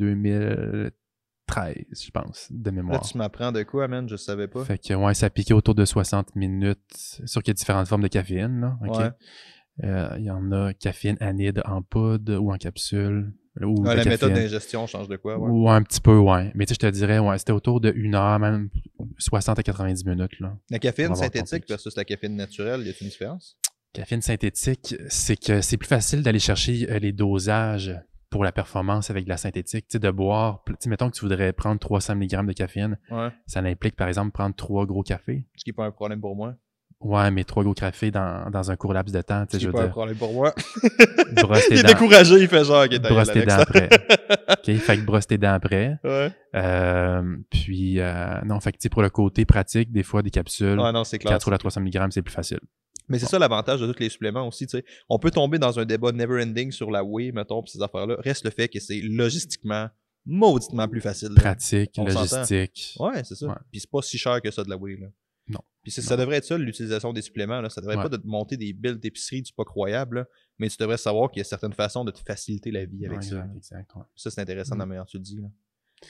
2013, 1.48 2.04
je 2.04 2.10
pense, 2.10 2.46
de 2.50 2.70
Là, 2.70 2.72
mémoire. 2.76 3.00
tu 3.02 3.16
m'apprends 3.18 3.52
de 3.52 3.62
quoi, 3.62 3.88
man? 3.88 4.08
Je 4.08 4.16
savais 4.16 4.48
pas. 4.48 4.64
Fait 4.64 4.78
que, 4.78 4.94
ouais, 4.94 5.14
ça 5.14 5.30
piquait 5.30 5.54
autour 5.54 5.74
de 5.74 5.84
60 5.84 6.36
minutes. 6.36 6.78
Sûr 7.24 7.42
qu'il 7.42 7.50
y 7.50 7.52
a 7.52 7.54
différentes 7.54 7.88
formes 7.88 8.02
de 8.02 8.08
caféine, 8.08 8.60
là. 8.60 8.78
Ouais. 8.82 9.10
Euh, 9.84 10.08
il 10.18 10.24
y 10.24 10.30
en 10.30 10.50
a 10.50 10.72
caféine 10.74 11.16
anide 11.20 11.62
en 11.64 11.82
poudre 11.82 12.36
ou 12.38 12.52
en 12.52 12.56
capsule. 12.56 13.32
Ou 13.60 13.84
Ah, 13.86 13.94
la 13.96 14.04
méthode 14.04 14.32
d'ingestion 14.34 14.86
change 14.86 15.08
de 15.08 15.16
quoi, 15.16 15.38
ouais. 15.38 15.48
Ou 15.50 15.68
un 15.68 15.82
petit 15.82 16.00
peu, 16.00 16.16
ouais. 16.16 16.52
Mais 16.54 16.64
tu 16.66 16.70
sais, 16.70 16.78
je 16.80 16.86
te 16.88 16.92
dirais, 16.92 17.18
ouais, 17.18 17.38
c'était 17.38 17.52
autour 17.52 17.80
de 17.80 17.92
1 17.96 18.14
heure, 18.14 18.38
même 18.38 18.68
60 19.18 19.58
à 19.58 19.62
90 19.62 20.04
minutes, 20.04 20.38
là. 20.40 20.56
La 20.70 20.78
caféine 20.78 21.14
synthétique 21.14 21.64
versus 21.68 21.96
la 21.96 22.04
caféine 22.04 22.36
naturelle, 22.36 22.80
y 22.86 22.90
a 22.90 22.92
une 23.00 23.08
différence? 23.08 23.56
Caféine 23.92 24.22
synthétique, 24.22 24.94
c'est 25.08 25.36
que 25.36 25.60
c'est 25.60 25.76
plus 25.76 25.88
facile 25.88 26.22
d'aller 26.22 26.38
chercher 26.38 26.88
euh, 26.90 26.98
les 26.98 27.12
dosages 27.12 27.96
pour 28.30 28.44
la 28.44 28.52
performance 28.52 29.10
avec 29.10 29.24
de 29.24 29.28
la 29.30 29.36
synthétique. 29.36 29.86
Tu 29.88 29.92
sais, 29.94 29.98
de 29.98 30.10
boire, 30.10 30.62
tu 30.66 30.74
sais, 30.80 30.90
mettons 30.90 31.08
que 31.10 31.14
tu 31.16 31.22
voudrais 31.22 31.52
prendre 31.52 31.78
300 31.80 32.14
mg 32.16 32.46
de 32.46 32.52
caféine, 32.52 32.98
Ouais. 33.10 33.28
ça 33.46 33.60
implique, 33.60 33.96
par 33.96 34.08
exemple, 34.08 34.32
prendre 34.32 34.54
trois 34.54 34.84
gros 34.86 35.02
cafés. 35.02 35.44
Ce 35.56 35.64
qui 35.64 35.70
n'est 35.70 35.74
pas 35.74 35.84
un 35.86 35.90
problème 35.90 36.20
pour 36.20 36.36
moi. 36.36 36.54
Ouais, 37.00 37.30
mais 37.30 37.44
trois 37.44 37.62
gros 37.62 37.74
cafés 37.74 38.10
dans, 38.10 38.50
dans 38.50 38.72
un 38.72 38.76
court 38.76 38.92
laps 38.92 39.14
de 39.14 39.22
temps, 39.22 39.46
tu 39.46 39.52
sais, 39.56 39.62
je 39.62 39.68
veux 39.68 39.72
pas 39.72 39.84
un 39.84 39.88
problème 39.88 40.16
pour 40.16 40.32
moi. 40.32 40.52
brosse 41.36 41.62
il 41.70 41.74
tes 41.74 41.74
est 41.78 41.82
dents. 41.84 41.88
découragé, 41.90 42.34
il 42.40 42.48
fait 42.48 42.64
genre, 42.64 42.84
ok, 42.84 42.98
Brosse 43.02 43.30
tes 43.32 43.46
dents 43.46 43.54
après. 43.60 43.88
OK, 44.50 44.76
fait 44.78 44.96
que 44.98 45.02
brosse 45.04 45.26
tes 45.28 45.38
dents 45.38 45.52
après. 45.52 45.96
Ouais. 46.04 46.32
Euh, 46.56 47.36
puis, 47.50 48.00
euh, 48.00 48.40
non, 48.44 48.58
fait 48.60 48.72
que, 48.72 48.78
tu 48.78 48.82
sais, 48.82 48.88
pour 48.88 49.02
le 49.02 49.10
côté 49.10 49.44
pratique, 49.44 49.92
des 49.92 50.02
fois, 50.02 50.22
des 50.22 50.30
capsules, 50.30 50.78
Ouais, 50.80 50.90
non, 50.92 51.04
c'est 51.04 51.18
clair. 51.18 51.34
4 51.34 51.46
ou 51.46 51.50
la 51.50 51.58
300 51.58 51.80
mg, 51.82 52.08
c'est 52.10 52.22
plus 52.22 52.34
facile. 52.34 52.58
Mais 53.08 53.18
c'est 53.18 53.26
ça 53.26 53.38
l'avantage 53.38 53.80
de 53.80 53.92
tous 53.92 54.00
les 54.00 54.08
suppléments 54.08 54.46
aussi, 54.46 54.66
tu 54.66 54.78
sais. 54.78 54.84
On 55.08 55.18
peut 55.18 55.30
tomber 55.30 55.58
dans 55.58 55.78
un 55.78 55.84
débat 55.84 56.12
never 56.12 56.42
ending 56.42 56.70
sur 56.72 56.90
la 56.90 57.02
whey, 57.04 57.32
mettons, 57.32 57.62
pis 57.62 57.70
ces 57.72 57.82
affaires-là. 57.82 58.16
Reste 58.20 58.44
le 58.44 58.50
fait 58.50 58.68
que 58.68 58.80
c'est 58.80 59.00
logistiquement 59.00 59.88
mauditement 60.26 60.86
plus 60.88 61.00
facile. 61.00 61.28
là. 61.30 61.40
Pratique, 61.40 61.92
On 61.96 62.04
logistique. 62.04 62.96
Ouais, 63.00 63.24
c'est 63.24 63.34
ça. 63.34 63.46
Ouais. 63.46 63.54
Puis 63.70 63.80
c'est 63.80 63.90
pas 63.90 64.02
si 64.02 64.18
cher 64.18 64.42
que 64.42 64.50
ça 64.50 64.62
de 64.64 64.68
la 64.70 64.76
whey, 64.76 64.96
là. 64.96 65.06
Non. 65.48 65.60
Puis 65.82 65.90
ça 65.92 66.16
devrait 66.18 66.36
être 66.36 66.44
ça, 66.44 66.58
l'utilisation 66.58 67.14
des 67.14 67.22
suppléments, 67.22 67.62
là. 67.62 67.70
Ça 67.70 67.80
devrait 67.80 67.96
Ouais. 67.96 68.02
pas 68.02 68.08
de 68.10 68.18
te 68.18 68.26
monter 68.26 68.58
des 68.58 68.74
billes 68.74 68.98
d'épicerie 68.98 69.40
du 69.40 69.52
pas 69.54 69.64
croyable, 69.64 70.16
là. 70.18 70.24
Mais 70.58 70.68
tu 70.68 70.76
devrais 70.78 70.98
savoir 70.98 71.30
qu'il 71.30 71.38
y 71.38 71.42
a 71.42 71.44
certaines 71.44 71.72
façons 71.72 72.04
de 72.04 72.10
te 72.10 72.18
faciliter 72.18 72.70
la 72.70 72.84
vie 72.84 73.06
avec 73.06 73.20
Ouais, 73.20 73.24
ça. 73.24 73.46
exact, 73.56 73.94
ouais. 73.94 74.02
Ça, 74.16 74.30
c'est 74.30 74.40
intéressant 74.42 74.74
Mm. 74.74 74.78
dans 74.78 74.82
la 74.84 74.86
manière 74.86 75.06
que 75.06 75.10
tu 75.12 75.16
le 75.16 75.22
dis, 75.22 75.36
là. 75.36 75.48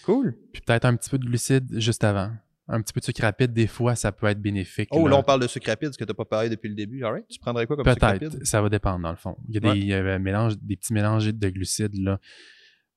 Cool. 0.04 0.36
Puis 0.52 0.62
peut-être 0.62 0.84
un 0.86 0.96
petit 0.96 1.08
peu 1.10 1.18
de 1.18 1.24
glucides 1.24 1.78
juste 1.78 2.02
avant. 2.02 2.32
Un 2.70 2.82
petit 2.82 2.92
peu 2.92 3.00
de 3.00 3.04
sucre 3.06 3.22
rapide, 3.22 3.52
des 3.52 3.66
fois, 3.66 3.94
ça 3.96 4.12
peut 4.12 4.26
être 4.26 4.40
bénéfique. 4.42 4.88
Oh, 4.92 5.04
là. 5.06 5.12
là, 5.12 5.18
on 5.20 5.22
parle 5.22 5.40
de 5.40 5.46
sucre 5.46 5.68
rapide, 5.70 5.92
ce 5.92 5.98
que 5.98 6.04
t'as 6.04 6.12
pas 6.14 6.24
parlé 6.26 6.50
depuis 6.50 6.68
le 6.68 6.74
début. 6.74 7.02
Alright. 7.04 7.26
Tu 7.28 7.38
prendrais 7.38 7.66
quoi 7.66 7.76
comme 7.76 7.86
sucre 7.86 8.04
rapide? 8.06 8.30
Peut-être, 8.30 8.46
ça 8.46 8.60
va 8.60 8.68
dépendre 8.68 9.00
dans 9.00 9.10
le 9.10 9.16
fond. 9.16 9.36
Il 9.48 9.54
y 9.54 9.56
a 9.56 9.60
des, 9.60 9.68
Ouais. 9.68 9.78
il 9.78 9.86
y 9.86 9.94
a 9.94 9.98
un 10.04 10.18
mélange, 10.18 10.58
des 10.58 10.76
petits 10.76 10.92
mélanges 10.92 11.26
de 11.32 11.48
glucides, 11.48 11.96
là. 11.98 12.20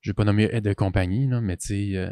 Je 0.03 0.09
vais 0.09 0.15
pas 0.15 0.23
nommer 0.23 0.47
de 0.61 0.73
compagnie, 0.73 1.27
là, 1.27 1.41
mais 1.41 1.57
tu 1.57 1.67
sais, 1.67 1.91
euh, 1.95 2.09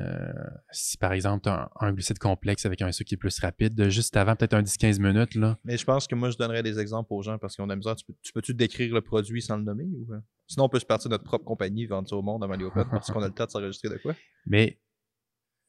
si 0.72 0.95
par 1.00 1.12
exemple 1.12 1.41
tu 1.45 1.50
as 1.50 1.72
un, 1.82 1.88
un 1.88 1.91
glucide 1.91 2.19
complexe 2.19 2.67
avec 2.67 2.84
un 2.84 2.91
sucre 2.91 3.08
qui 3.10 3.15
est 3.15 3.17
plus 3.17 3.39
rapide, 3.39 3.74
de 3.74 3.89
juste 3.89 4.15
avant 4.15 4.36
peut-être 4.36 4.54
un 4.54 4.62
10-15 4.62 5.00
minutes, 5.02 5.34
là, 5.34 5.58
Mais 5.65 5.76
je 5.76 5.84
pense 5.86 6.06
que 6.08 6.13
moi, 6.13 6.30
je 6.30 6.38
donnerais 6.38 6.62
des 6.62 6.78
exemples 6.80 7.12
aux 7.12 7.24
gens 7.24 7.39
parce 7.39 7.56
qu'on 7.56 7.67
a 7.72 7.76
misère. 7.76 7.95
Tu 7.95 8.06
peux- 8.06 8.13
tu 8.22 8.32
peux-tu 8.32 8.54
décrire 8.54 8.93
le 8.93 9.02
produit 9.02 9.41
sans 9.41 9.58
le 9.58 9.63
nommer? 9.63 9.86
Ou... 9.86 10.13
euh? 10.13 10.19
Sinon, 10.45 10.65
on 10.65 10.69
peut 10.69 10.78
se 10.80 10.86
partir 10.86 11.10
de 11.10 11.15
notre 11.15 11.24
propre 11.24 11.45
compagnie, 11.45 11.88
vendre 11.88 12.08
ça 12.08 12.15
au 12.15 12.22
monde 12.22 12.48
Maliopet 12.48 12.84
parce 12.91 13.10
qu'on 13.10 13.24
a 13.24 13.28
le 13.28 13.34
temps 13.34 13.45
de 13.45 13.50
s'enregistrer 13.52 13.89
de 13.89 13.98
quoi? 13.98 14.13
Mais 14.45 14.78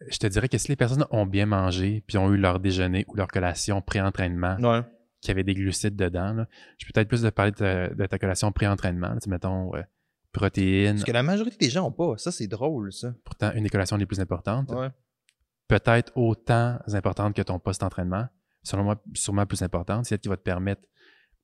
je 0.08 0.18
te 0.18 0.26
dirais 0.26 0.48
que 0.48 0.58
si 0.58 0.68
les 0.68 0.76
personnes 0.76 1.04
ont 1.10 1.26
bien 1.26 1.46
mangé, 1.46 2.02
puis 2.06 2.16
ont 2.18 2.32
eu 2.32 2.36
leur 2.36 2.60
déjeuner 2.60 3.04
ou 3.08 3.14
leur 3.16 3.28
collation 3.28 3.80
pré-entraînement, 3.82 4.56
Ouais. 4.60 4.82
qui 5.20 5.30
avait 5.30 5.44
des 5.44 5.54
glucides 5.54 5.96
dedans, 5.96 6.32
là, 6.32 6.46
je 6.78 6.86
peux 6.86 6.92
peut-être 6.94 7.08
plus 7.08 7.22
de 7.22 7.30
parler 7.30 7.52
de 7.52 7.56
ta, 7.56 7.88
de 7.88 8.06
ta 8.06 8.18
collation 8.18 8.50
pré-entraînement. 8.52 9.14
mettons, 9.26 9.74
euh, 9.76 9.82
protéines, 10.32 10.98
Ce 10.98 11.04
que 11.04 11.12
la 11.12 11.22
majorité 11.22 11.56
des 11.58 11.70
gens 11.70 11.86
ont 11.86 11.92
pas. 11.92 12.16
Ça, 12.16 12.30
c'est 12.32 12.46
drôle, 12.46 12.92
ça. 12.92 13.12
pourtant 13.24 13.52
une 13.52 13.64
des 13.64 13.68
collations 13.68 13.96
les 13.96 14.06
plus 14.06 14.20
importantes. 14.20 14.70
Ouais. 14.70 14.88
Peut-être 15.68 16.12
autant 16.16 16.78
importante 16.92 17.34
que 17.36 17.42
ton 17.42 17.58
post-entraînement. 17.58 18.26
Selon 18.62 18.84
moi, 18.84 19.02
sûrement 19.14 19.46
plus 19.46 19.62
importante. 19.62 20.04
C'est 20.04 20.14
elle 20.16 20.20
qui 20.20 20.28
va 20.28 20.36
te 20.36 20.42
permettre 20.42 20.82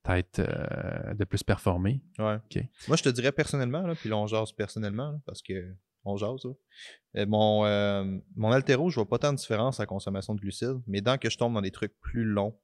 peut-être 0.03 0.39
euh, 0.41 1.15
de 1.15 1.25
plus 1.25 1.43
performer. 1.43 2.03
Ouais. 2.19 2.39
Moi, 2.89 2.97
je 2.97 3.03
te 3.03 3.09
dirais 3.09 3.33
personnellement, 3.33 3.83
là, 3.87 3.95
puis 3.95 4.09
là, 4.09 4.17
on 4.17 4.27
jase 4.27 4.53
personnellement, 4.53 5.13
là, 5.13 5.19
parce 5.27 5.43
que 5.43 5.75
on 6.07 6.17
jase. 6.17 6.45
là. 6.45 6.51
Euh, 7.19 7.27
mon, 7.27 7.65
euh, 7.65 8.05
mon 8.37 8.51
altéro, 8.53 8.91
je 8.91 8.97
vois 8.97 9.09
pas 9.09 9.19
tant 9.19 9.33
de 9.33 9.39
différence 9.39 9.81
à 9.81 9.83
la 9.85 9.87
consommation 9.87 10.35
de 10.35 10.41
glucides, 10.41 10.81
mais 10.87 11.01
dès 11.01 11.19
que 11.19 11.31
je 11.31 11.37
tombe 11.39 11.55
dans 11.55 11.63
des 11.63 11.71
trucs 11.71 11.99
plus 12.01 12.25
longs, 12.25 12.59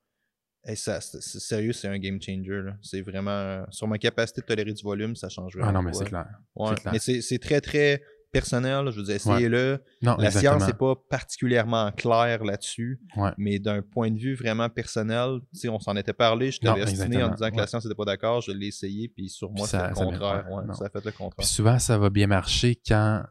et 0.67 0.77
ça, 0.77 1.01
c'est- 1.01 1.21
c'est- 1.21 1.41
sérieux, 1.41 1.73
c'est 1.73 1.89
un 1.89 1.99
game 1.99 2.21
changer. 2.23 2.71
C'est 2.83 3.01
vraiment. 3.03 3.65
Sur 3.71 3.89
ma 3.89 3.99
capacité 3.99 4.43
de 4.43 4.47
tolérer 4.47 4.73
du 4.73 4.83
volume, 4.83 5.17
ça 5.17 5.29
change 5.29 5.55
vraiment. 5.57 5.71
Ah 5.71 5.73
non, 5.73 5.83
mais 5.83 5.93
c'est 5.93 6.05
clair. 6.05 6.27
Ouais, 6.55 6.75
clair. 6.77 6.93
mais 6.93 6.99
c'est 7.01 7.39
très, 7.41 7.61
très 7.61 8.03
personnel. 8.33 8.91
Je 8.91 8.97
veux 8.97 9.03
dire, 9.05 9.15
essayez-le. 9.17 9.83
La 10.01 10.15
exactement. 10.15 10.41
science 10.59 10.67
n'est 10.67 10.73
pas 10.79 10.95
particulièrement 11.09 11.93
claire 11.93 12.43
là-dessus, 12.45 13.01
Ouais. 13.17 13.31
mais 13.39 13.59
d'un 13.59 13.83
point 13.83 14.11
de 14.11 14.19
vue 14.19 14.35
vraiment 14.35 14.69
personnel, 14.69 15.39
on 15.69 15.79
s'en 15.79 15.95
était 15.97 16.13
parlé, 16.13 16.51
je 16.51 16.59
t'avais 16.61 16.83
estimé 16.83 17.23
en 17.23 17.29
disant 17.29 17.49
que 17.51 17.55
ouais. 17.55 17.61
la 17.61 17.67
science 17.67 17.85
n'était 17.85 17.95
pas 17.95 18.05
d'accord, 18.07 18.41
je 18.41 18.51
l'ai 18.53 18.69
essayé, 18.69 19.09
puis 19.09 19.29
sur 19.29 19.51
moi, 19.53 19.67
c'est 19.69 19.77
le 19.89 19.95
contraire. 19.95 20.45
ça 20.73 20.87
a 20.87 20.91
fait 20.91 21.05
le 21.05 21.13
contraire. 21.13 21.37
Puis 21.39 21.47
souvent, 21.47 21.79
ça 21.79 21.99
va 21.99 22.11
bien 22.11 22.27
marcher 22.27 22.77
quand 22.87 23.23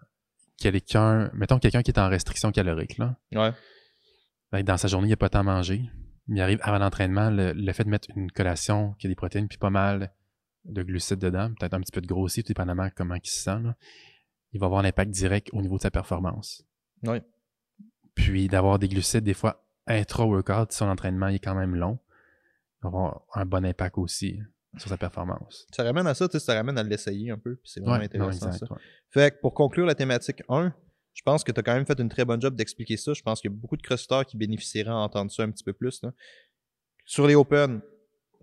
quelqu'un, 0.57 1.29
mettons 1.33 1.57
quelqu'un 1.59 1.81
qui 1.81 1.91
est 1.91 1.99
en 1.99 2.07
restriction 2.07 2.51
calorique, 2.51 2.97
là, 2.97 3.17
Ouais. 4.53 4.63
Dans 4.63 4.75
sa 4.77 4.87
journée, 4.89 5.07
il 5.07 5.11
n'a 5.11 5.15
pas 5.17 5.29
tant 5.29 5.39
à 5.39 5.43
manger. 5.43 5.81
Il 6.27 6.39
arrive 6.41 6.59
avant 6.61 6.77
l'entraînement, 6.77 7.29
le, 7.29 7.53
le 7.53 7.73
fait 7.73 7.85
de 7.85 7.89
mettre 7.89 8.09
une 8.15 8.29
collation 8.31 8.93
qui 8.99 9.07
a 9.07 9.09
des 9.09 9.15
protéines 9.15 9.47
puis 9.47 9.57
pas 9.57 9.69
mal 9.69 10.13
de 10.65 10.83
glucides 10.83 11.19
dedans, 11.19 11.49
peut-être 11.57 11.73
un 11.73 11.79
petit 11.79 11.91
peu 11.91 12.01
de 12.01 12.05
gros 12.07 12.21
aussi, 12.21 12.43
tout 12.43 12.49
dépendamment 12.49 12.89
comment 12.95 13.15
il 13.15 13.25
se 13.29 13.41
sent, 13.41 13.59
là, 13.63 13.75
il 14.53 14.59
va 14.59 14.65
avoir 14.67 14.81
un 14.81 14.85
impact 14.85 15.11
direct 15.11 15.49
au 15.53 15.61
niveau 15.61 15.77
de 15.77 15.81
sa 15.81 15.91
performance. 15.91 16.63
Ouais. 17.03 17.21
Puis 18.15 18.47
d'avoir 18.47 18.79
des 18.79 18.87
glucides, 18.87 19.23
des 19.23 19.33
fois, 19.33 19.63
intra-workout, 19.87 20.71
si 20.71 20.77
son 20.79 20.85
entraînement 20.87 21.27
il 21.27 21.35
est 21.35 21.39
quand 21.39 21.55
même 21.55 21.75
long, 21.75 21.99
il 22.79 22.83
va 22.83 22.87
avoir 22.89 23.21
un 23.33 23.45
bon 23.45 23.65
impact 23.65 23.97
aussi 23.97 24.39
sur 24.77 24.89
sa 24.89 24.97
performance. 24.97 25.67
Ça 25.71 25.83
ramène 25.83 26.07
à 26.07 26.13
ça, 26.13 26.27
tu 26.27 26.33
sais, 26.39 26.45
ça 26.45 26.53
ramène 26.53 26.77
à 26.77 26.83
l'essayer 26.83 27.31
un 27.31 27.37
peu, 27.37 27.55
puis 27.55 27.69
c'est 27.71 27.79
vraiment 27.79 27.93
Ouais, 27.93 27.99
non, 27.99 28.05
intéressant 28.05 28.47
exact, 28.47 28.67
ça. 28.67 28.73
ouais. 28.73 28.79
Fait 29.09 29.31
que 29.31 29.41
pour 29.41 29.53
conclure 29.53 29.85
la 29.85 29.95
thématique 29.95 30.41
1, 30.49 30.73
je 31.13 31.21
pense 31.23 31.43
que 31.43 31.51
tu 31.51 31.59
as 31.59 31.63
quand 31.63 31.73
même 31.73 31.85
fait 31.85 31.99
une 31.99 32.07
très 32.09 32.23
bonne 32.23 32.41
job 32.41 32.55
d'expliquer 32.55 32.95
ça. 32.95 33.13
Je 33.13 33.21
pense 33.21 33.41
qu'il 33.41 33.51
y 33.51 33.53
a 33.53 33.57
beaucoup 33.57 33.75
de 33.75 33.81
crossiteurs 33.81 34.25
qui 34.25 34.37
bénéficieraient 34.37 34.91
à 34.91 34.95
entendre 34.95 35.29
ça 35.29 35.43
un 35.43 35.51
petit 35.51 35.63
peu 35.63 35.73
plus. 35.73 36.01
là. 36.03 36.13
Sur 37.05 37.27
les 37.27 37.35
Open, 37.35 37.81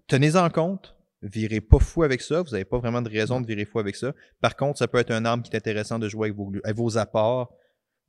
tenez-en 0.06 0.50
compte. 0.50 0.94
Virez 1.22 1.60
pas 1.60 1.78
fou 1.80 2.02
avec 2.04 2.20
ça. 2.20 2.42
Vous 2.42 2.50
n'avez 2.50 2.64
pas 2.64 2.78
vraiment 2.78 3.02
de 3.02 3.08
raison 3.08 3.40
de 3.40 3.46
virer 3.46 3.64
fou 3.64 3.78
avec 3.80 3.96
ça. 3.96 4.12
Par 4.40 4.54
contre, 4.56 4.78
ça 4.78 4.86
peut 4.86 4.98
être 4.98 5.10
un 5.10 5.24
arme 5.24 5.42
qui 5.42 5.50
est 5.52 5.56
intéressant 5.56 5.98
de 5.98 6.08
jouer 6.08 6.26
avec 6.28 6.36
vos, 6.36 6.50
glu- 6.50 6.60
avec 6.64 6.76
vos 6.76 6.96
apports. 6.96 7.52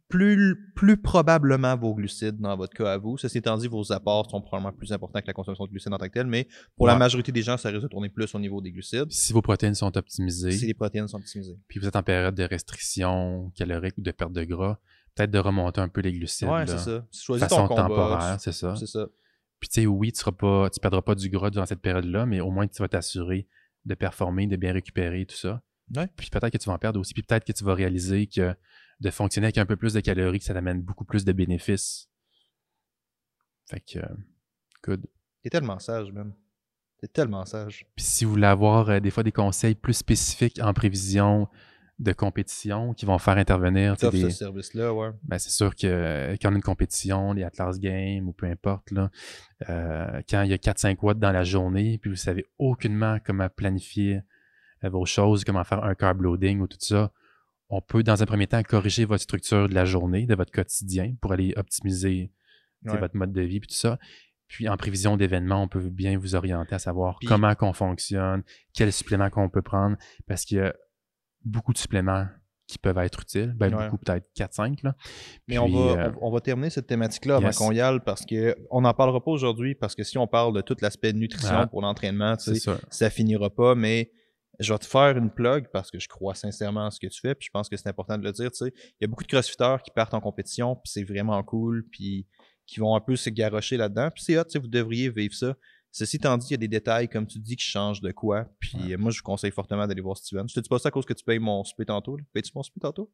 Plus, 0.08 0.58
plus 0.76 0.98
probablement 0.98 1.78
vos 1.78 1.94
glucides 1.94 2.38
dans 2.40 2.58
votre 2.58 2.74
cas 2.76 2.94
à 2.94 2.98
vous. 2.98 3.20
Ceci 3.20 3.38
étant 3.38 3.56
dit, 3.58 3.68
vos 3.68 3.92
apports 3.92 4.28
sont 4.28 4.42
probablement 4.42 4.76
plus 4.76 4.92
importants 4.92 5.22
que 5.22 5.28
la 5.28 5.34
consommation 5.34 5.66
de 5.66 5.70
glucides 5.70 5.94
en 5.94 6.00
tant 6.00 6.08
que 6.08 6.14
tel, 6.14 6.26
mais 6.26 6.48
pour 6.76 6.88
la 6.88 6.96
majorité 6.96 7.32
des 7.32 7.44
gens, 7.44 7.58
ça 7.58 7.70
risque 7.70 7.84
de 7.84 7.88
tourner 7.90 8.10
plus 8.10 8.34
au 8.34 8.40
niveau 8.40 8.60
des 8.60 8.72
glucides. 8.72 9.12
Si 9.12 9.34
vos 9.34 9.44
protéines 9.44 9.76
sont 9.76 9.92
Si 9.94 10.00
optimisées, 10.00 10.66
les 10.66 10.74
protéines 10.74 11.08
sont 11.08 11.18
optimisées. 11.18 11.60
puis 11.68 11.80
vous 11.80 11.88
êtes 11.88 11.96
en 11.96 12.02
période 12.02 12.34
de 12.34 12.44
restriction 12.44 13.52
calorique 13.56 14.00
ou 14.00 14.02
de 14.02 14.10
perte 14.10 14.34
de 14.34 14.44
gras, 14.46 14.80
peut-être 15.14 15.30
de 15.30 15.38
remonter 15.38 15.80
un 15.80 15.90
peu 15.90 16.02
les 16.02 16.12
glucides. 16.12 16.48
Ouais, 16.48 16.66
c'est 16.66 16.80
ça. 16.80 17.06
Choisis 17.12 17.48
façon 17.48 17.68
ton 17.68 17.76
combat. 17.76 17.82
temporaire, 17.84 18.38
c'est 18.40 18.52
ça. 18.52 18.76
C'est 18.78 18.88
ça. 18.88 19.06
Puis 19.60 19.70
tu 19.70 19.82
sais, 19.82 19.88
oui, 19.88 20.12
tu 20.12 20.24
tu 20.24 20.80
perdras 20.80 21.02
pas 21.02 21.16
du 21.16 21.30
gras 21.30 21.50
durant 21.50 21.66
cette 21.66 21.82
période-là, 21.82 22.26
mais 22.26 22.40
au 22.40 22.52
moins 22.52 22.68
tu 22.68 22.82
vas 22.82 22.88
t'assurer 22.88 23.48
de 23.86 23.94
performer, 23.96 24.48
de 24.48 24.56
bien 24.56 24.74
récupérer 24.74 25.26
tout 25.26 25.36
ça. 25.36 25.62
Ouais. 25.96 26.08
Puis 26.16 26.30
peut-être 26.30 26.52
que 26.52 26.58
tu 26.58 26.68
vas 26.68 26.76
en 26.76 26.80
perdre 26.80 27.00
aussi, 27.00 27.14
puis 27.14 27.24
peut-être 27.24 27.46
que 27.46 27.52
tu 27.52 27.64
vas 27.64 27.74
réaliser 27.74 28.28
que 28.28 28.56
de 29.00 29.10
fonctionner 29.10 29.46
avec 29.46 29.58
un 29.58 29.66
peu 29.66 29.76
plus 29.76 29.94
de 29.94 30.02
calories, 30.02 30.40
que 30.40 30.46
ça 30.46 30.54
t'amène 30.54 30.82
beaucoup 30.82 31.06
plus 31.06 31.26
de 31.26 31.32
bénéfices. 31.32 32.10
Fait 33.70 33.80
que, 33.80 34.00
euh, 34.00 34.16
good. 34.84 35.08
T'es 35.42 35.50
tellement 35.50 35.80
sage, 35.80 36.12
man. 36.12 36.34
T'es 37.00 37.08
tellement 37.08 37.46
sage. 37.46 37.86
Puis 37.96 38.06
si 38.06 38.26
vous 38.26 38.32
voulez 38.32 38.48
avoir 38.48 38.90
euh, 38.90 39.00
des 39.00 39.10
fois 39.10 39.24
des 39.24 39.32
conseils 39.32 39.76
plus 39.76 39.94
spécifiques 39.94 40.60
en 40.62 40.74
prévision 40.74 41.48
de 42.00 42.14
compétition 42.14 42.94
qui 42.94 43.06
vont 43.06 43.18
faire 43.18 43.38
intervenir 43.38 43.98
T'offres 43.98 44.14
des, 44.16 44.22
ce 44.22 44.30
service-là, 44.30 44.94
ouais. 44.94 45.10
ben, 45.24 45.38
c'est 45.38 45.50
sûr 45.50 45.76
que 45.76 45.86
euh, 45.86 46.36
quand 46.42 46.50
on 46.50 46.54
a 46.54 46.56
une 46.56 46.62
compétition, 46.62 47.34
les 47.34 47.44
Atlas 47.44 47.78
Games 47.78 48.26
ou 48.28 48.32
peu 48.32 48.46
importe, 48.46 48.92
là, 48.92 49.10
euh, 49.70 50.22
quand 50.30 50.44
il 50.44 50.50
y 50.50 50.54
a 50.54 50.58
4-5 50.58 50.98
watts 51.02 51.20
dans 51.20 51.32
la 51.34 51.44
journée, 51.44 51.98
puis 51.98 52.10
vous 52.10 52.16
savez 52.16 52.46
aucunement 52.58 53.18
comment 53.24 53.50
planifier 53.50 54.22
euh, 54.86 54.90
vos 54.90 55.06
choses, 55.06 55.44
comment 55.44 55.64
faire 55.66 55.84
un 55.84 55.94
carb 55.94 56.22
loading 56.22 56.62
ou 56.62 56.68
tout 56.68 56.78
ça, 56.80 57.12
on 57.70 57.82
peut 57.82 58.02
dans 58.02 58.24
un 58.24 58.26
premier 58.26 58.48
temps 58.48 58.64
corriger 58.64 59.04
votre 59.06 59.24
structure 59.24 59.68
de 59.68 59.76
la 59.76 59.84
journée, 59.86 60.26
de 60.26 60.36
votre 60.36 60.52
quotidien 60.52 61.14
pour 61.22 61.34
aller 61.34 61.54
optimiser 61.58 62.32
Ouais. 62.86 62.98
votre 62.98 63.18
mode 63.18 63.34
de 63.34 63.42
vie 63.42 63.58
et 63.58 63.60
tout 63.60 63.68
ça. 63.72 64.00
Puis 64.48 64.70
en 64.70 64.78
prévision 64.78 65.18
d'événements, 65.18 65.62
on 65.62 65.68
peut 65.68 65.82
bien 65.82 66.18
vous 66.18 66.34
orienter 66.36 66.74
à 66.76 66.80
savoir 66.80 67.20
Puis- 67.20 67.28
comment 67.28 67.54
qu'on 67.56 67.74
fonctionne, 67.74 68.42
quels 68.74 68.94
suppléments 68.94 69.30
qu'on 69.30 69.50
peut 69.50 69.62
prendre, 69.62 69.98
parce 70.28 70.46
qu'il 70.46 70.58
y 70.60 70.62
a 70.62 70.74
beaucoup 71.46 71.74
de 71.74 71.78
suppléments 71.78 72.28
qui 72.68 72.78
peuvent 72.78 72.98
être 73.00 73.22
utiles. 73.22 73.54
Ben, 73.58 73.74
Ouais. 73.74 73.86
beaucoup, 73.86 73.98
peut-être 73.98 74.28
4-5. 74.36 74.84
Là. 74.84 74.96
Mais 75.48 75.58
on, 75.58 75.66
Puis, 75.66 75.74
va, 75.74 75.80
euh, 75.80 76.12
on, 76.22 76.28
on 76.28 76.32
va 76.32 76.40
terminer 76.40 76.70
cette 76.70 76.86
thématique-là 76.86 77.38
avant 77.38 77.48
yes. 77.48 77.58
qu'on 77.58 77.72
y 77.72 77.82
aille 77.82 78.00
parce 78.06 78.26
que 78.26 78.56
on 78.70 78.82
n'en 78.82 78.94
parlera 78.94 79.24
pas 79.24 79.32
aujourd'hui 79.32 79.74
parce 79.74 79.96
que 79.96 80.04
si 80.04 80.18
on 80.20 80.28
parle 80.28 80.54
de 80.54 80.62
tout 80.62 80.76
l'aspect 80.82 81.12
nutrition 81.14 81.50
Ah. 81.52 81.68
pour 81.68 81.82
l'entraînement, 81.82 82.38
tu 82.38 82.56
sais, 82.56 82.72
ça. 82.92 83.10
finira 83.10 83.50
pas, 83.50 83.74
mais 83.74 84.12
je 84.60 84.72
vais 84.72 84.78
te 84.78 84.86
faire 84.86 85.18
une 85.18 85.32
plug 85.32 85.68
parce 85.74 85.90
que 85.90 86.00
je 86.00 86.08
crois 86.08 86.36
sincèrement 86.36 86.86
à 86.86 86.92
ce 86.92 87.00
que 87.00 87.08
tu 87.08 87.20
fais, 87.20 87.34
puis 87.34 87.48
je 87.48 87.52
pense 87.52 87.70
que 87.70 87.78
c'est 87.78 87.90
important 87.90 88.18
de 88.20 88.24
le 88.24 88.32
dire, 88.34 88.52
tu 88.52 88.58
sais. 88.66 88.74
Il 88.76 89.02
y 89.02 89.06
a 89.06 89.08
beaucoup 89.08 89.24
de 89.24 89.30
crossfitters 89.30 89.78
qui 89.84 89.90
partent 89.92 90.14
en 90.14 90.20
compétition, 90.22 90.76
puis 90.76 90.92
c'est 90.92 91.04
vraiment 91.04 91.42
cool, 91.44 91.86
puis 91.92 92.28
qui 92.68 92.80
vont 92.80 92.96
un 92.96 93.00
peu 93.02 93.16
se 93.16 93.32
garrocher 93.32 93.78
là-dedans, 93.78 94.12
puis 94.14 94.22
c'est 94.24 94.38
hot, 94.38 94.44
tu 94.44 94.52
sais, 94.52 94.60
vous 94.60 94.68
devriez 94.68 95.10
vivre 95.10 95.34
ça. 95.34 95.56
Ceci 95.92 96.18
étant 96.18 96.38
dit, 96.38 96.48
il 96.50 96.52
y 96.52 96.54
a 96.54 96.58
des 96.58 96.68
détails, 96.68 97.10
comme 97.10 97.26
tu 97.26 97.40
dis, 97.40 97.56
qui 97.56 97.66
changent 97.66 98.02
de 98.02 98.12
quoi. 98.12 98.46
Puis 98.60 98.96
moi, 98.98 99.12
je 99.12 99.18
vous 99.18 99.24
conseille 99.24 99.52
fortement 99.52 99.88
d'aller 99.88 100.02
voir 100.02 100.18
Steven. 100.18 100.48
Je 100.48 100.54
te 100.54 100.60
dis 100.60 100.70
pas 100.70 100.80
ça 100.80 100.90
à 100.90 100.92
cause 100.92 101.06
que 101.06 101.14
tu 101.14 101.24
payes 101.24 101.40
mon 101.40 101.64
spé 101.64 101.86
tantôt. 101.86 102.18
Payes-tu 102.32 102.52
mon 102.54 102.64
spé 102.64 102.80
tantôt? 102.80 103.12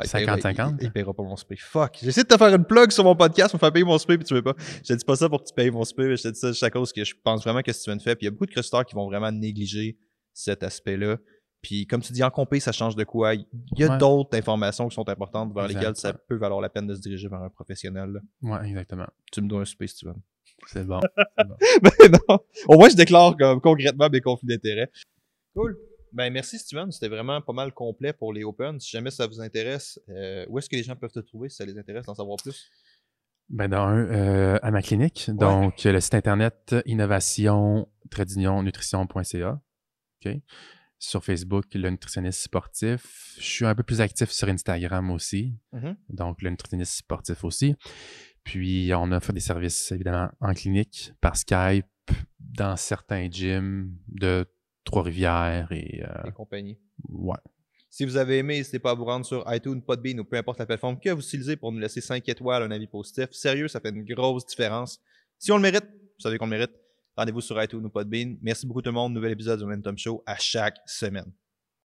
50-50? 0.00 0.78
il, 0.80 0.90
paiera 0.90 1.12
pas 1.12 1.22
mon 1.22 1.36
spé. 1.36 1.56
Fuck. 1.56 1.98
J'essaie 2.02 2.22
de 2.22 2.28
te 2.28 2.36
faire 2.36 2.54
une 2.54 2.64
plug 2.64 2.90
sur 2.90 3.04
mon 3.04 3.14
podcast, 3.14 3.52
me 3.52 3.58
faire 3.58 3.72
payer 3.72 3.84
mon 3.84 3.98
spé, 3.98 4.16
puis 4.16 4.24
tu 4.24 4.34
veux 4.34 4.42
pas. 4.42 4.54
Je 4.58 4.88
te 4.88 4.92
dis 4.94 5.04
pas 5.04 5.16
ça 5.16 5.28
pour 5.28 5.42
que 5.42 5.48
tu 5.48 5.54
payes 5.54 5.70
mon 5.70 5.84
spé, 5.84 6.06
mais 6.06 6.16
je 6.16 6.22
te 6.22 6.28
dis 6.28 6.38
ça 6.38 6.48
juste 6.48 6.62
à 6.62 6.70
cause 6.70 6.92
que 6.92 7.04
je 7.04 7.14
pense 7.22 7.42
vraiment 7.44 7.62
que 7.62 7.72
Steven 7.72 8.00
fait. 8.00 8.16
Puis 8.16 8.24
il 8.24 8.26
y 8.26 8.28
a 8.28 8.30
beaucoup 8.30 8.46
de 8.46 8.52
crusteurs 8.52 8.86
qui 8.86 8.94
vont 8.94 9.06
vraiment 9.06 9.30
négliger 9.30 9.98
cet 10.32 10.62
aspect-là. 10.62 11.18
Puis 11.60 11.86
comme 11.86 12.00
tu 12.00 12.12
dis, 12.12 12.24
en 12.24 12.30
compé, 12.30 12.58
ça 12.58 12.72
change 12.72 12.96
de 12.96 13.04
quoi? 13.04 13.34
Il 13.34 13.46
y 13.76 13.84
a 13.84 13.98
d'autres 13.98 14.36
informations 14.36 14.88
qui 14.88 14.94
sont 14.94 15.08
importantes 15.08 15.54
vers 15.54 15.68
lesquelles 15.68 15.96
ça 15.96 16.12
peut 16.12 16.36
valoir 16.36 16.60
la 16.60 16.70
peine 16.70 16.86
de 16.86 16.94
se 16.94 17.00
diriger 17.00 17.28
vers 17.28 17.42
un 17.42 17.50
professionnel. 17.50 18.20
Ouais, 18.40 18.66
exactement. 18.68 19.06
Tu 19.30 19.42
me 19.42 19.48
dois 19.48 19.60
un 19.60 19.64
spé, 19.64 19.86
Steven. 19.86 20.16
C'est 20.66 20.86
bon. 20.86 21.00
bon. 21.38 21.56
ben 21.82 22.12
non. 22.28 22.38
Au 22.68 22.78
moins, 22.78 22.88
je 22.88 22.96
déclare 22.96 23.36
comme, 23.36 23.60
concrètement 23.60 24.08
mes 24.08 24.20
conflits 24.20 24.48
d'intérêts. 24.48 24.90
Cool. 25.54 25.76
Ben, 26.12 26.30
merci 26.30 26.58
Steven, 26.58 26.92
c'était 26.92 27.08
vraiment 27.08 27.40
pas 27.40 27.54
mal 27.54 27.72
complet 27.72 28.12
pour 28.12 28.32
les 28.32 28.44
Open. 28.44 28.78
Si 28.78 28.90
jamais 28.90 29.10
ça 29.10 29.26
vous 29.26 29.40
intéresse, 29.40 29.98
euh, 30.10 30.44
où 30.48 30.58
est-ce 30.58 30.68
que 30.68 30.76
les 30.76 30.82
gens 30.82 30.94
peuvent 30.94 31.12
te 31.12 31.20
trouver 31.20 31.48
si 31.48 31.56
ça 31.56 31.64
les 31.64 31.78
intéresse 31.78 32.04
d'en 32.04 32.14
savoir 32.14 32.36
plus? 32.36 32.70
Ben, 33.48 33.68
dans 33.68 33.88
euh, 33.88 34.58
à 34.62 34.70
ma 34.70 34.82
clinique, 34.82 35.30
donc 35.30 35.84
le 35.84 36.00
site 36.00 36.14
internet 36.14 36.74
innovation 36.84 37.88
nutrition.ca. 38.62 39.60
OK? 40.24 40.32
Sur 40.98 41.24
Facebook, 41.24 41.64
le 41.74 41.90
nutritionniste 41.90 42.42
sportif. 42.42 43.34
Je 43.38 43.44
suis 43.44 43.66
un 43.66 43.74
peu 43.74 43.82
plus 43.82 44.00
actif 44.00 44.30
sur 44.30 44.48
Instagram 44.48 45.10
aussi. 45.10 45.52
Mm-hmm. 45.72 45.96
Donc, 46.10 46.42
le 46.42 46.50
nutritionniste 46.50 46.92
sportif 46.92 47.42
aussi. 47.42 47.74
Puis, 48.44 48.92
on 48.94 49.12
offre 49.12 49.32
des 49.32 49.40
services, 49.40 49.92
évidemment, 49.92 50.28
en 50.40 50.52
clinique, 50.52 51.12
par 51.20 51.36
Skype, 51.36 51.86
dans 52.38 52.76
certains 52.76 53.30
gyms 53.30 53.96
de 54.08 54.46
Trois-Rivières 54.84 55.70
et, 55.70 56.02
euh, 56.04 56.28
et 56.28 56.32
compagnie. 56.32 56.78
Ouais. 57.08 57.36
Si 57.88 58.04
vous 58.04 58.16
avez 58.16 58.38
aimé, 58.38 58.56
n'hésitez 58.56 58.78
pas 58.78 58.92
à 58.92 58.94
vous 58.94 59.04
rendre 59.04 59.26
sur 59.26 59.44
iTunes, 59.48 59.82
Podbean 59.82 60.18
ou 60.18 60.24
peu 60.24 60.36
importe 60.36 60.58
la 60.58 60.66
plateforme 60.66 60.98
que 60.98 61.10
vous 61.10 61.20
utilisez 61.20 61.56
pour 61.56 61.72
nous 61.72 61.78
laisser 61.78 62.00
5 62.00 62.26
étoiles, 62.26 62.62
un 62.62 62.70
avis 62.70 62.86
positif. 62.86 63.30
Sérieux, 63.32 63.68
ça 63.68 63.80
fait 63.80 63.90
une 63.90 64.04
grosse 64.04 64.46
différence. 64.46 64.98
Si 65.38 65.52
on 65.52 65.56
le 65.56 65.62
mérite, 65.62 65.84
vous 65.84 66.22
savez 66.22 66.38
qu'on 66.38 66.46
le 66.46 66.52
mérite, 66.52 66.72
rendez-vous 67.16 67.42
sur 67.42 67.62
iTunes 67.62 67.84
ou 67.84 67.90
Podbean. 67.90 68.38
Merci 68.40 68.66
beaucoup 68.66 68.80
tout 68.80 68.88
le 68.88 68.94
monde. 68.94 69.12
Nouvel 69.12 69.32
épisode 69.32 69.58
du 69.58 69.66
Momentum 69.66 69.98
Show 69.98 70.22
à 70.24 70.36
chaque 70.36 70.78
semaine. 70.86 71.32